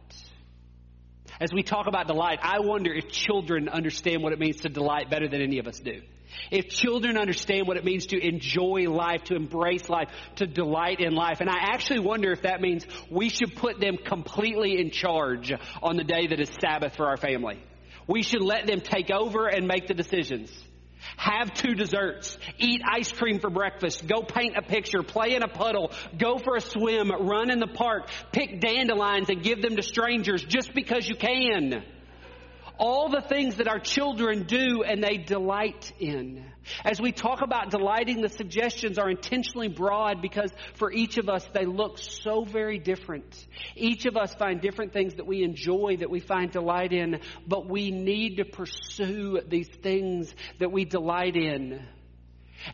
As 1.40 1.52
we 1.52 1.64
talk 1.64 1.88
about 1.88 2.06
delight, 2.06 2.38
I 2.40 2.60
wonder 2.60 2.94
if 2.94 3.08
children 3.08 3.68
understand 3.68 4.22
what 4.22 4.32
it 4.32 4.38
means 4.38 4.60
to 4.60 4.68
delight 4.68 5.10
better 5.10 5.28
than 5.28 5.42
any 5.42 5.58
of 5.58 5.66
us 5.66 5.80
do. 5.80 6.02
If 6.50 6.68
children 6.68 7.16
understand 7.16 7.66
what 7.66 7.76
it 7.76 7.84
means 7.84 8.06
to 8.06 8.18
enjoy 8.18 8.90
life, 8.90 9.24
to 9.24 9.34
embrace 9.34 9.88
life, 9.88 10.08
to 10.36 10.46
delight 10.46 11.00
in 11.00 11.14
life, 11.14 11.40
and 11.40 11.50
I 11.50 11.58
actually 11.72 12.00
wonder 12.00 12.32
if 12.32 12.42
that 12.42 12.60
means 12.60 12.86
we 13.10 13.28
should 13.28 13.56
put 13.56 13.80
them 13.80 13.96
completely 13.96 14.80
in 14.80 14.90
charge 14.90 15.52
on 15.82 15.96
the 15.96 16.04
day 16.04 16.28
that 16.28 16.40
is 16.40 16.50
Sabbath 16.60 16.96
for 16.96 17.06
our 17.06 17.16
family. 17.16 17.62
We 18.06 18.22
should 18.22 18.42
let 18.42 18.66
them 18.66 18.80
take 18.80 19.10
over 19.10 19.46
and 19.48 19.66
make 19.66 19.88
the 19.88 19.94
decisions. 19.94 20.50
Have 21.16 21.54
two 21.54 21.74
desserts. 21.74 22.36
Eat 22.58 22.82
ice 22.90 23.12
cream 23.12 23.38
for 23.40 23.50
breakfast. 23.50 24.06
Go 24.06 24.22
paint 24.22 24.56
a 24.56 24.62
picture. 24.62 25.02
Play 25.02 25.34
in 25.34 25.42
a 25.42 25.48
puddle. 25.48 25.92
Go 26.18 26.38
for 26.38 26.56
a 26.56 26.60
swim. 26.60 27.10
Run 27.10 27.50
in 27.50 27.58
the 27.58 27.66
park. 27.66 28.08
Pick 28.32 28.60
dandelions 28.60 29.28
and 29.28 29.42
give 29.42 29.62
them 29.62 29.76
to 29.76 29.82
strangers 29.82 30.44
just 30.44 30.74
because 30.74 31.08
you 31.08 31.16
can 31.16 31.84
all 32.78 33.08
the 33.08 33.20
things 33.20 33.56
that 33.56 33.68
our 33.68 33.78
children 33.78 34.44
do 34.44 34.82
and 34.82 35.02
they 35.02 35.16
delight 35.16 35.92
in. 35.98 36.44
As 36.84 37.00
we 37.00 37.12
talk 37.12 37.42
about 37.42 37.70
delighting, 37.70 38.20
the 38.20 38.28
suggestions 38.28 38.98
are 38.98 39.08
intentionally 39.08 39.68
broad 39.68 40.20
because 40.20 40.50
for 40.74 40.92
each 40.92 41.16
of 41.16 41.28
us, 41.28 41.46
they 41.52 41.64
look 41.64 41.98
so 41.98 42.44
very 42.44 42.78
different. 42.78 43.46
Each 43.74 44.06
of 44.06 44.16
us 44.16 44.34
find 44.34 44.60
different 44.60 44.92
things 44.92 45.14
that 45.14 45.26
we 45.26 45.42
enjoy, 45.42 45.96
that 45.98 46.10
we 46.10 46.20
find 46.20 46.50
delight 46.50 46.92
in, 46.92 47.20
but 47.46 47.68
we 47.68 47.90
need 47.90 48.36
to 48.36 48.44
pursue 48.44 49.40
these 49.46 49.68
things 49.68 50.34
that 50.58 50.72
we 50.72 50.84
delight 50.84 51.36
in. 51.36 51.86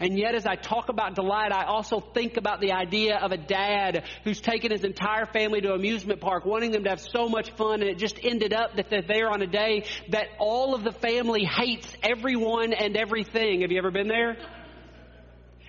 And 0.00 0.18
yet, 0.18 0.34
as 0.34 0.46
I 0.46 0.56
talk 0.56 0.88
about 0.88 1.14
delight, 1.14 1.52
I 1.52 1.64
also 1.64 2.00
think 2.00 2.36
about 2.36 2.60
the 2.60 2.72
idea 2.72 3.18
of 3.18 3.32
a 3.32 3.36
dad 3.36 4.04
who's 4.24 4.40
taken 4.40 4.70
his 4.70 4.84
entire 4.84 5.26
family 5.26 5.60
to 5.60 5.68
an 5.68 5.74
amusement 5.74 6.20
park, 6.20 6.44
wanting 6.44 6.70
them 6.70 6.84
to 6.84 6.90
have 6.90 7.00
so 7.00 7.28
much 7.28 7.50
fun, 7.52 7.80
and 7.80 7.90
it 7.90 7.98
just 7.98 8.18
ended 8.22 8.52
up 8.52 8.76
that 8.76 8.88
they're 8.90 9.02
there 9.02 9.30
on 9.30 9.42
a 9.42 9.46
day 9.46 9.84
that 10.10 10.28
all 10.38 10.74
of 10.74 10.84
the 10.84 10.92
family 10.92 11.44
hates 11.44 11.92
everyone 12.02 12.72
and 12.72 12.96
everything. 12.96 13.62
Have 13.62 13.70
you 13.70 13.78
ever 13.78 13.90
been 13.90 14.08
there? 14.08 14.36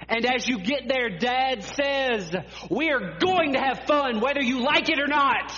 And 0.07 0.25
as 0.25 0.47
you 0.47 0.59
get 0.59 0.87
there, 0.87 1.17
dad 1.17 1.63
says, 1.63 2.35
We 2.69 2.91
are 2.91 3.17
going 3.19 3.53
to 3.53 3.59
have 3.59 3.81
fun, 3.87 4.19
whether 4.19 4.41
you 4.41 4.61
like 4.61 4.89
it 4.89 4.99
or 4.99 5.07
not. 5.07 5.51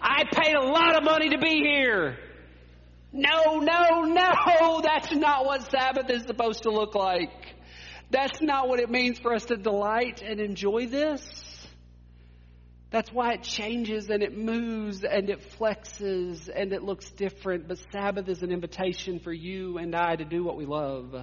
I 0.00 0.24
paid 0.32 0.54
a 0.54 0.62
lot 0.62 0.96
of 0.96 1.02
money 1.02 1.30
to 1.30 1.38
be 1.38 1.60
here. 1.62 2.18
No, 3.12 3.58
no, 3.58 4.02
no, 4.02 4.80
that's 4.84 5.12
not 5.12 5.44
what 5.44 5.70
Sabbath 5.70 6.10
is 6.10 6.24
supposed 6.24 6.64
to 6.64 6.70
look 6.70 6.94
like. 6.94 7.30
That's 8.10 8.40
not 8.40 8.68
what 8.68 8.80
it 8.80 8.90
means 8.90 9.18
for 9.18 9.34
us 9.34 9.44
to 9.46 9.56
delight 9.56 10.22
and 10.22 10.40
enjoy 10.40 10.86
this. 10.86 11.66
That's 12.90 13.12
why 13.12 13.34
it 13.34 13.42
changes 13.42 14.08
and 14.08 14.22
it 14.22 14.36
moves 14.36 15.04
and 15.04 15.28
it 15.28 15.52
flexes 15.58 16.48
and 16.48 16.72
it 16.72 16.82
looks 16.82 17.10
different. 17.10 17.68
But 17.68 17.78
Sabbath 17.92 18.28
is 18.28 18.42
an 18.42 18.50
invitation 18.50 19.18
for 19.18 19.32
you 19.32 19.76
and 19.76 19.94
I 19.94 20.16
to 20.16 20.24
do 20.24 20.42
what 20.42 20.56
we 20.56 20.64
love. 20.64 21.14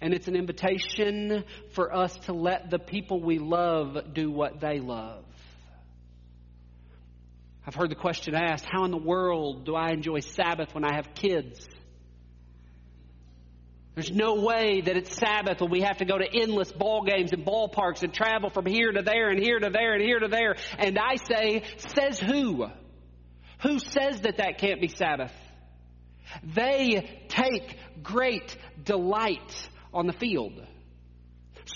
And 0.00 0.14
it's 0.14 0.26
an 0.26 0.36
invitation 0.36 1.44
for 1.72 1.94
us 1.94 2.16
to 2.24 2.32
let 2.32 2.70
the 2.70 2.78
people 2.78 3.20
we 3.20 3.38
love 3.38 4.14
do 4.14 4.30
what 4.30 4.60
they 4.60 4.78
love. 4.78 5.24
I've 7.66 7.74
heard 7.74 7.90
the 7.90 7.96
question 7.96 8.34
asked 8.34 8.64
how 8.70 8.84
in 8.84 8.90
the 8.90 8.96
world 8.96 9.66
do 9.66 9.74
I 9.74 9.90
enjoy 9.90 10.20
Sabbath 10.20 10.74
when 10.74 10.84
I 10.84 10.94
have 10.94 11.14
kids? 11.14 11.66
There's 13.96 14.12
no 14.12 14.34
way 14.34 14.82
that 14.82 14.94
it's 14.98 15.16
Sabbath 15.16 15.62
when 15.62 15.70
we 15.70 15.80
have 15.80 15.96
to 15.98 16.04
go 16.04 16.18
to 16.18 16.26
endless 16.30 16.70
ball 16.70 17.02
games 17.02 17.32
and 17.32 17.46
ballparks 17.46 18.02
and 18.02 18.12
travel 18.12 18.50
from 18.50 18.66
here 18.66 18.92
to 18.92 19.00
there 19.00 19.30
and 19.30 19.42
here 19.42 19.58
to 19.58 19.70
there 19.70 19.94
and 19.94 20.02
here 20.02 20.18
to 20.18 20.28
there. 20.28 20.56
And 20.78 20.98
I 20.98 21.16
say, 21.16 21.62
says 21.78 22.20
who? 22.20 22.66
Who 23.62 23.78
says 23.78 24.20
that 24.20 24.36
that 24.36 24.58
can't 24.58 24.82
be 24.82 24.88
Sabbath? 24.88 25.32
They 26.42 27.24
take 27.28 27.78
great 28.02 28.58
delight 28.84 29.68
on 29.94 30.06
the 30.06 30.12
field. 30.12 30.62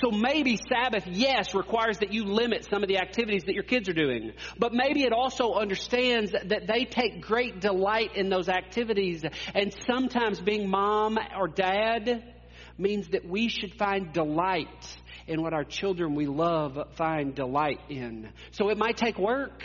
So 0.01 0.11
maybe 0.11 0.57
Sabbath, 0.57 1.07
yes, 1.07 1.55
requires 1.55 1.99
that 1.99 2.13
you 2.13 2.25
limit 2.25 2.67
some 2.71 2.83
of 2.83 2.89
the 2.89 2.99
activities 2.99 3.45
that 3.45 3.55
your 3.55 3.65
kids 3.65 3.89
are 3.89 3.95
doing. 3.95 4.33
But 4.59 4.73
maybe 4.73 5.03
it 5.03 5.13
also 5.13 5.55
understands 5.55 6.33
that 6.33 6.67
they 6.67 6.87
take 6.87 7.21
great 7.21 7.61
delight 7.61 8.17
in 8.17 8.31
those 8.31 8.49
activities. 8.49 9.23
And 9.55 9.75
sometimes 9.87 10.41
being 10.41 10.71
mom 10.71 11.19
or 11.39 11.49
dad 11.49 12.35
means 12.79 13.09
that 13.09 13.29
we 13.29 13.49
should 13.49 13.75
find 13.75 14.13
delight 14.13 14.97
in 15.27 15.43
what 15.43 15.53
our 15.53 15.65
children 15.65 16.15
we 16.15 16.27
love 16.27 16.79
find 16.95 17.35
delight 17.35 17.81
in. 17.91 18.31
So 18.53 18.71
it 18.71 18.79
might 18.79 18.97
take 18.97 19.19
work, 19.19 19.63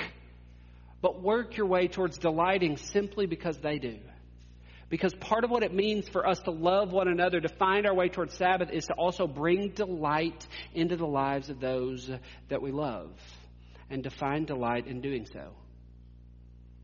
but 1.01 1.21
work 1.21 1.55
your 1.55 1.67
way 1.67 1.87
towards 1.87 2.17
delighting 2.17 2.75
simply 2.75 3.25
because 3.25 3.57
they 3.59 3.79
do. 3.79 3.97
Because 4.89 5.13
part 5.15 5.43
of 5.43 5.49
what 5.49 5.63
it 5.63 5.73
means 5.73 6.07
for 6.07 6.27
us 6.27 6.39
to 6.41 6.51
love 6.51 6.91
one 6.91 7.07
another, 7.07 7.41
to 7.41 7.49
find 7.49 7.87
our 7.87 7.93
way 7.93 8.07
towards 8.09 8.35
Sabbath, 8.35 8.69
is 8.71 8.85
to 8.85 8.93
also 8.93 9.25
bring 9.25 9.69
delight 9.69 10.45
into 10.73 10.95
the 10.95 11.07
lives 11.07 11.49
of 11.49 11.59
those 11.59 12.09
that 12.49 12.61
we 12.61 12.71
love 12.71 13.11
and 13.89 14.03
to 14.03 14.09
find 14.09 14.45
delight 14.45 14.87
in 14.87 15.01
doing 15.01 15.25
so. 15.25 15.51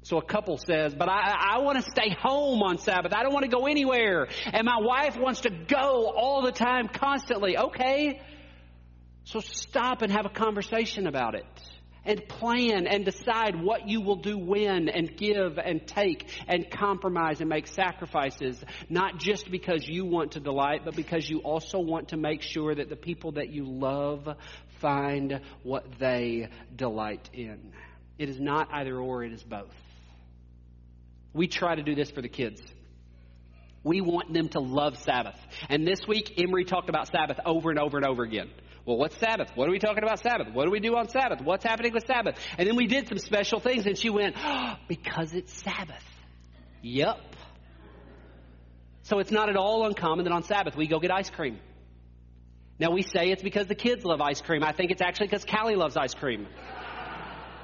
So 0.04 0.18
a 0.18 0.24
couple 0.24 0.58
says, 0.58 0.96
but 0.96 1.10
I, 1.10 1.54
I 1.56 1.60
want 1.60 1.84
to 1.84 1.92
stay 1.92 2.10
home 2.10 2.64
on 2.64 2.80
Sabbath. 2.80 3.14
I 3.14 3.22
don't 3.22 3.34
want 3.34 3.46
to 3.46 3.56
go 3.56 3.68
anywhere. 3.68 4.28
And 4.52 4.66
my 4.66 4.80
wife 4.80 5.16
wants 5.16 5.42
to 5.42 5.52
go 5.52 6.12
all 6.16 6.42
the 6.42 6.52
time, 6.52 6.88
constantly. 6.88 7.56
Okay. 7.56 8.20
So 9.26 9.42
stop 9.42 10.02
and 10.02 10.12
have 10.12 10.26
a 10.26 10.30
conversation 10.30 11.06
about 11.06 11.36
it 11.36 11.46
and 12.06 12.28
plan 12.28 12.88
and 12.88 13.06
decide 13.06 13.62
what 13.62 13.88
you 13.88 14.02
will 14.02 14.16
do 14.16 14.38
when 14.38 14.90
and 14.90 15.16
give 15.16 15.58
and 15.58 15.86
take 15.86 16.30
and 16.48 16.70
compromise 16.72 17.42
and 17.42 17.50
make 17.50 17.68
sacrifices, 17.68 18.64
not 18.90 19.18
just 19.18 19.52
because 19.52 19.88
you 19.88 20.06
want 20.06 20.32
to 20.34 20.40
delight, 20.40 20.82
but 20.84 20.96
because 20.96 21.30
you 21.30 21.40
also 21.40 21.80
want 21.80 22.10
to 22.10 22.18
make 22.18 22.42
sure 22.42 22.74
that 22.74 22.90
the 22.90 22.96
people 22.96 23.34
that 23.34 23.50
you 23.50 23.66
love 23.66 24.28
find 24.80 25.42
what 25.64 25.86
they 26.00 26.50
delight 26.76 27.30
in. 27.34 27.72
It 28.18 28.30
is 28.30 28.40
not 28.40 28.70
either 28.72 28.98
or, 28.98 29.24
it 29.24 29.34
is 29.34 29.44
both. 29.44 29.74
We 31.34 31.48
try 31.48 31.76
to 31.76 31.84
do 31.84 31.96
this 31.96 32.12
for 32.12 32.22
the 32.22 32.30
kids. 32.30 32.62
We 33.84 34.02
want 34.02 34.34
them 34.34 34.50
to 34.50 34.60
love 34.60 34.98
Sabbath. 35.00 35.40
And 35.70 35.88
this 35.88 36.08
week, 36.08 36.34
Emery 36.38 36.66
talked 36.66 36.90
about 36.90 37.08
Sabbath 37.08 37.40
over 37.46 37.70
and 37.72 37.80
over 37.80 37.98
and 37.98 38.06
over 38.06 38.24
again. 38.24 38.50
Well, 38.86 38.98
what's 38.98 39.18
Sabbath? 39.18 39.52
What 39.56 39.68
are 39.68 39.72
we 39.72 39.80
talking 39.80 40.04
about 40.04 40.20
Sabbath? 40.20 40.54
What 40.54 40.66
do 40.66 40.72
we 40.72 40.80
do 40.80 40.96
on 40.96 41.08
Sabbath? 41.08 41.42
What's 41.42 41.64
happening 41.64 41.94
with 41.94 42.06
Sabbath? 42.08 42.36
And 42.58 42.68
then 42.68 42.76
we 42.76 42.88
did 42.88 43.08
some 43.08 43.20
special 43.20 43.60
things, 43.60 43.86
and 43.86 43.98
she 43.98 44.10
went, 44.10 44.36
oh, 44.38 44.76
because 44.88 45.34
it's 45.34 45.54
Sabbath. 45.54 46.04
Yep. 46.82 47.20
So 49.04 49.20
it's 49.20 49.32
not 49.32 49.50
at 49.50 49.56
all 49.56 49.86
uncommon 49.86 50.26
that 50.26 50.34
on 50.34 50.44
Sabbath 50.44 50.76
we 50.76 50.88
go 50.88 51.00
get 51.00 51.12
ice 51.12 51.30
cream. 51.30 51.60
Now 52.80 52.92
we 52.92 53.04
say 53.04 53.30
it's 53.30 53.44
because 53.44 53.68
the 53.68 53.76
kids 53.76 54.04
love 54.04 54.22
ice 54.22 54.42
cream. 54.42 54.64
I 54.64 54.72
think 54.72 54.90
it's 54.90 55.02
actually 55.02 55.28
because 55.28 55.46
Callie 55.46 55.76
loves 55.76 55.96
ice 55.96 56.16
cream. 56.16 56.48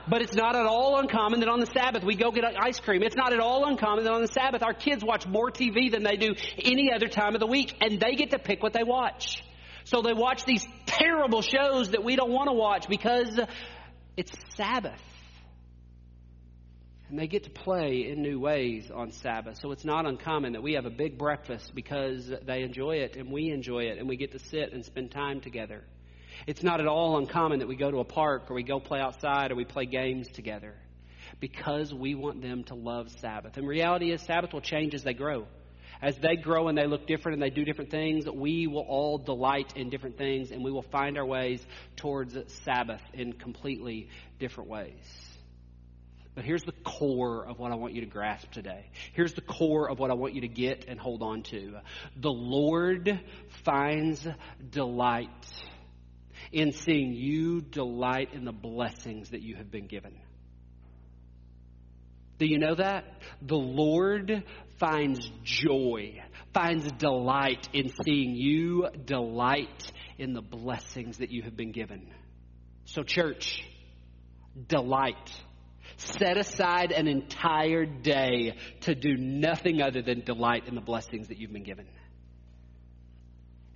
But 0.10 0.22
it's 0.22 0.36
not 0.36 0.56
at 0.56 0.66
all 0.66 1.00
uncommon 1.00 1.42
that 1.42 1.50
on 1.50 1.60
the 1.60 1.66
Sabbath 1.66 2.04
we 2.04 2.16
go 2.16 2.32
get 2.32 2.44
ice 2.62 2.80
cream. 2.80 3.02
It's 3.02 3.16
not 3.16 3.34
at 3.34 3.40
all 3.40 3.66
uncommon 3.66 4.06
that 4.06 4.14
on 4.14 4.22
the 4.22 4.28
Sabbath 4.28 4.62
our 4.62 4.74
kids 4.74 5.04
watch 5.04 5.26
more 5.26 5.52
TV 5.52 5.92
than 5.92 6.04
they 6.04 6.16
do 6.16 6.36
any 6.60 6.94
other 6.94 7.08
time 7.08 7.34
of 7.34 7.40
the 7.40 7.48
week, 7.48 7.76
and 7.82 8.00
they 8.00 8.16
get 8.16 8.32
to 8.32 8.40
pick 8.40 8.62
what 8.62 8.74
they 8.74 8.84
watch. 8.84 9.44
So 9.88 10.02
they 10.02 10.12
watch 10.12 10.44
these 10.44 10.68
terrible 10.86 11.42
shows 11.42 11.92
that 11.92 12.04
we 12.04 12.18
don't 12.18 12.32
want 12.32 12.50
to 12.50 12.54
watch 12.54 12.90
because 12.90 13.40
it's 14.18 14.34
Sabbath. 14.58 15.02
And 17.10 17.18
they 17.18 17.28
get 17.28 17.46
to 17.46 17.50
play 17.50 18.10
in 18.10 18.22
new 18.22 18.38
ways 18.38 18.92
on 18.94 19.14
Sabbath. 19.14 19.60
So 19.62 19.72
it's 19.72 19.86
not 19.86 20.06
uncommon 20.06 20.54
that 20.54 20.62
we 20.62 20.74
have 20.74 20.86
a 20.86 20.90
big 20.90 21.18
breakfast 21.18 21.74
because 21.74 22.30
they 22.46 22.64
enjoy 22.64 22.98
it 22.98 23.16
and 23.16 23.32
we 23.32 23.50
enjoy 23.50 23.84
it 23.84 23.98
and 23.98 24.10
we 24.10 24.18
get 24.18 24.34
to 24.34 24.40
sit 24.40 24.74
and 24.74 24.84
spend 24.84 25.12
time 25.12 25.40
together. 25.40 25.86
It's 26.48 26.64
not 26.64 26.82
at 26.82 26.88
all 26.88 27.18
uncommon 27.18 27.60
that 27.60 27.70
we 27.70 27.78
go 27.78 27.90
to 27.90 28.00
a 28.00 28.06
park 28.06 28.52
or 28.52 28.56
we 28.56 28.64
go 28.64 28.82
play 28.82 29.00
outside 29.00 29.54
or 29.54 29.56
we 29.56 29.64
play 29.64 29.86
games 29.86 30.28
together 30.28 30.76
because 31.40 31.94
we 31.94 32.14
want 32.14 32.42
them 32.42 32.66
to 32.66 32.76
love 32.76 33.10
Sabbath. 33.22 33.56
And 33.56 33.66
reality 33.66 34.12
is, 34.12 34.22
Sabbath 34.22 34.52
will 34.52 34.60
change 34.60 34.94
as 34.94 35.04
they 35.04 35.14
grow 35.14 35.48
as 36.02 36.18
they 36.18 36.36
grow 36.36 36.68
and 36.68 36.78
they 36.78 36.86
look 36.86 37.08
different 37.08 37.34
and 37.36 37.42
they 37.42 37.50
do 37.50 37.66
different 37.66 37.90
things, 37.90 38.26
we 38.30 38.68
will 38.68 38.86
all 38.88 39.18
delight 39.18 39.74
in 39.76 39.90
different 39.90 40.18
things 40.18 40.52
and 40.52 40.64
we 40.64 40.72
will 40.72 40.84
find 40.84 41.18
our 41.18 41.26
ways 41.26 41.66
towards 41.96 42.38
Sabbath 42.66 43.02
in 43.14 43.34
completely 43.34 44.10
different 44.40 44.70
ways. 44.70 45.28
But 46.36 46.46
here's 46.46 46.64
the 46.64 46.74
core 46.84 47.48
of 47.48 47.58
what 47.58 47.72
I 47.72 47.76
want 47.76 47.96
you 47.96 48.02
to 48.02 48.08
grasp 48.08 48.52
today. 48.52 48.92
Here's 49.14 49.34
the 49.34 49.42
core 49.42 49.90
of 49.90 49.98
what 49.98 50.12
I 50.12 50.14
want 50.14 50.36
you 50.36 50.42
to 50.42 50.48
get 50.48 50.86
and 50.88 51.00
hold 51.00 51.24
on 51.24 51.42
to. 51.44 51.80
The 52.16 52.30
Lord 52.30 53.20
finds 53.64 54.28
delight 54.70 55.30
in 56.52 56.74
seeing 56.74 57.14
you 57.14 57.62
delight 57.62 58.34
in 58.34 58.46
the 58.46 58.52
blessings 58.52 59.32
that 59.32 59.42
you 59.42 59.56
have 59.56 59.72
been 59.72 59.88
given. 59.88 60.14
Do 62.38 62.46
you 62.46 62.60
know 62.60 62.76
that? 62.76 63.06
The 63.42 63.58
Lord 63.58 64.44
finds 64.80 65.30
joy, 65.44 66.22
finds 66.54 66.92
delight 66.94 67.70
in 67.74 67.92
seeing 68.06 68.36
you 68.36 68.88
delight 69.06 69.92
in 70.18 70.34
the 70.34 70.42
blessings 70.42 71.18
that 71.18 71.32
you 71.32 71.44
have 71.44 71.56
been 71.56 71.72
given. 71.72 72.08
So, 72.86 73.04
church, 73.04 73.64
delight. 74.68 75.42
Set 75.98 76.38
aside 76.38 76.92
an 76.92 77.08
entire 77.08 77.86
day 77.86 78.56
to 78.82 78.94
do 78.94 79.18
nothing 79.18 79.82
other 79.82 80.02
than 80.02 80.22
delight 80.24 80.68
in 80.68 80.76
the 80.76 80.82
blessings 80.82 81.30
that 81.30 81.38
you've 81.38 81.54
been 81.54 81.64
given. 81.64 81.88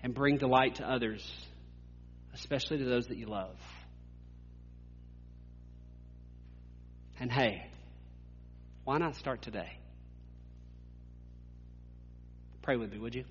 And 0.03 0.13
bring 0.13 0.37
delight 0.37 0.75
to 0.75 0.89
others, 0.89 1.27
especially 2.33 2.79
to 2.79 2.85
those 2.85 3.07
that 3.07 3.17
you 3.17 3.27
love. 3.27 3.55
And 7.19 7.31
hey, 7.31 7.67
why 8.83 8.97
not 8.97 9.15
start 9.15 9.41
today? 9.41 9.80
Pray 12.61 12.75
with 12.75 12.91
me, 12.91 12.99
would 12.99 13.15
you? 13.15 13.25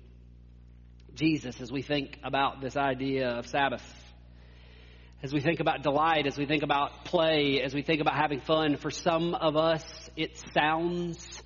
Jesus, 1.13 1.61
as 1.61 1.71
we 1.71 1.81
think 1.81 2.17
about 2.23 2.61
this 2.61 2.75
idea 2.75 3.29
of 3.29 3.47
Sabbath, 3.47 3.83
as 5.23 5.31
we 5.31 5.39
think 5.39 5.59
about 5.59 5.83
delight, 5.83 6.25
as 6.27 6.37
we 6.37 6.45
think 6.45 6.63
about 6.63 7.05
play, 7.05 7.61
as 7.61 7.73
we 7.73 7.81
think 7.81 8.01
about 8.01 8.15
having 8.15 8.41
fun, 8.41 8.75
for 8.75 8.89
some 8.89 9.35
of 9.35 9.55
us, 9.55 9.83
it 10.17 10.41
sounds 10.53 11.41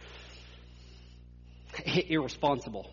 irresponsible. 1.85 2.89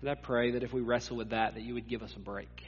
And 0.00 0.10
I 0.10 0.14
pray 0.14 0.52
that 0.52 0.62
if 0.62 0.72
we 0.72 0.80
wrestle 0.80 1.16
with 1.16 1.30
that, 1.30 1.54
that 1.54 1.62
you 1.62 1.74
would 1.74 1.88
give 1.88 2.02
us 2.02 2.14
a 2.14 2.20
break. 2.20 2.62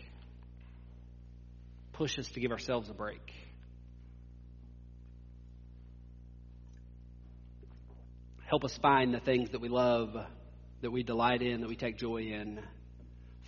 Push 1.92 2.18
us 2.18 2.28
to 2.30 2.40
give 2.40 2.50
ourselves 2.50 2.88
a 2.90 2.94
break. 2.94 3.32
Help 8.50 8.64
us 8.64 8.76
find 8.82 9.14
the 9.14 9.20
things 9.20 9.50
that 9.50 9.60
we 9.60 9.68
love, 9.68 10.16
that 10.82 10.90
we 10.90 11.04
delight 11.04 11.40
in, 11.40 11.60
that 11.60 11.68
we 11.68 11.76
take 11.76 11.96
joy 11.96 12.16
in. 12.16 12.60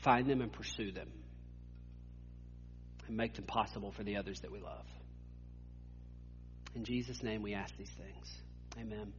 Find 0.04 0.30
them 0.30 0.40
and 0.40 0.52
pursue 0.52 0.92
them. 0.92 1.08
And 3.08 3.16
make 3.16 3.34
them 3.34 3.44
possible 3.44 3.90
for 3.90 4.04
the 4.04 4.16
others 4.16 4.38
that 4.42 4.52
we 4.52 4.60
love. 4.60 4.86
In 6.76 6.84
Jesus' 6.84 7.20
name 7.20 7.42
we 7.42 7.52
ask 7.52 7.76
these 7.76 7.90
things. 7.98 8.32
Amen. 8.78 9.12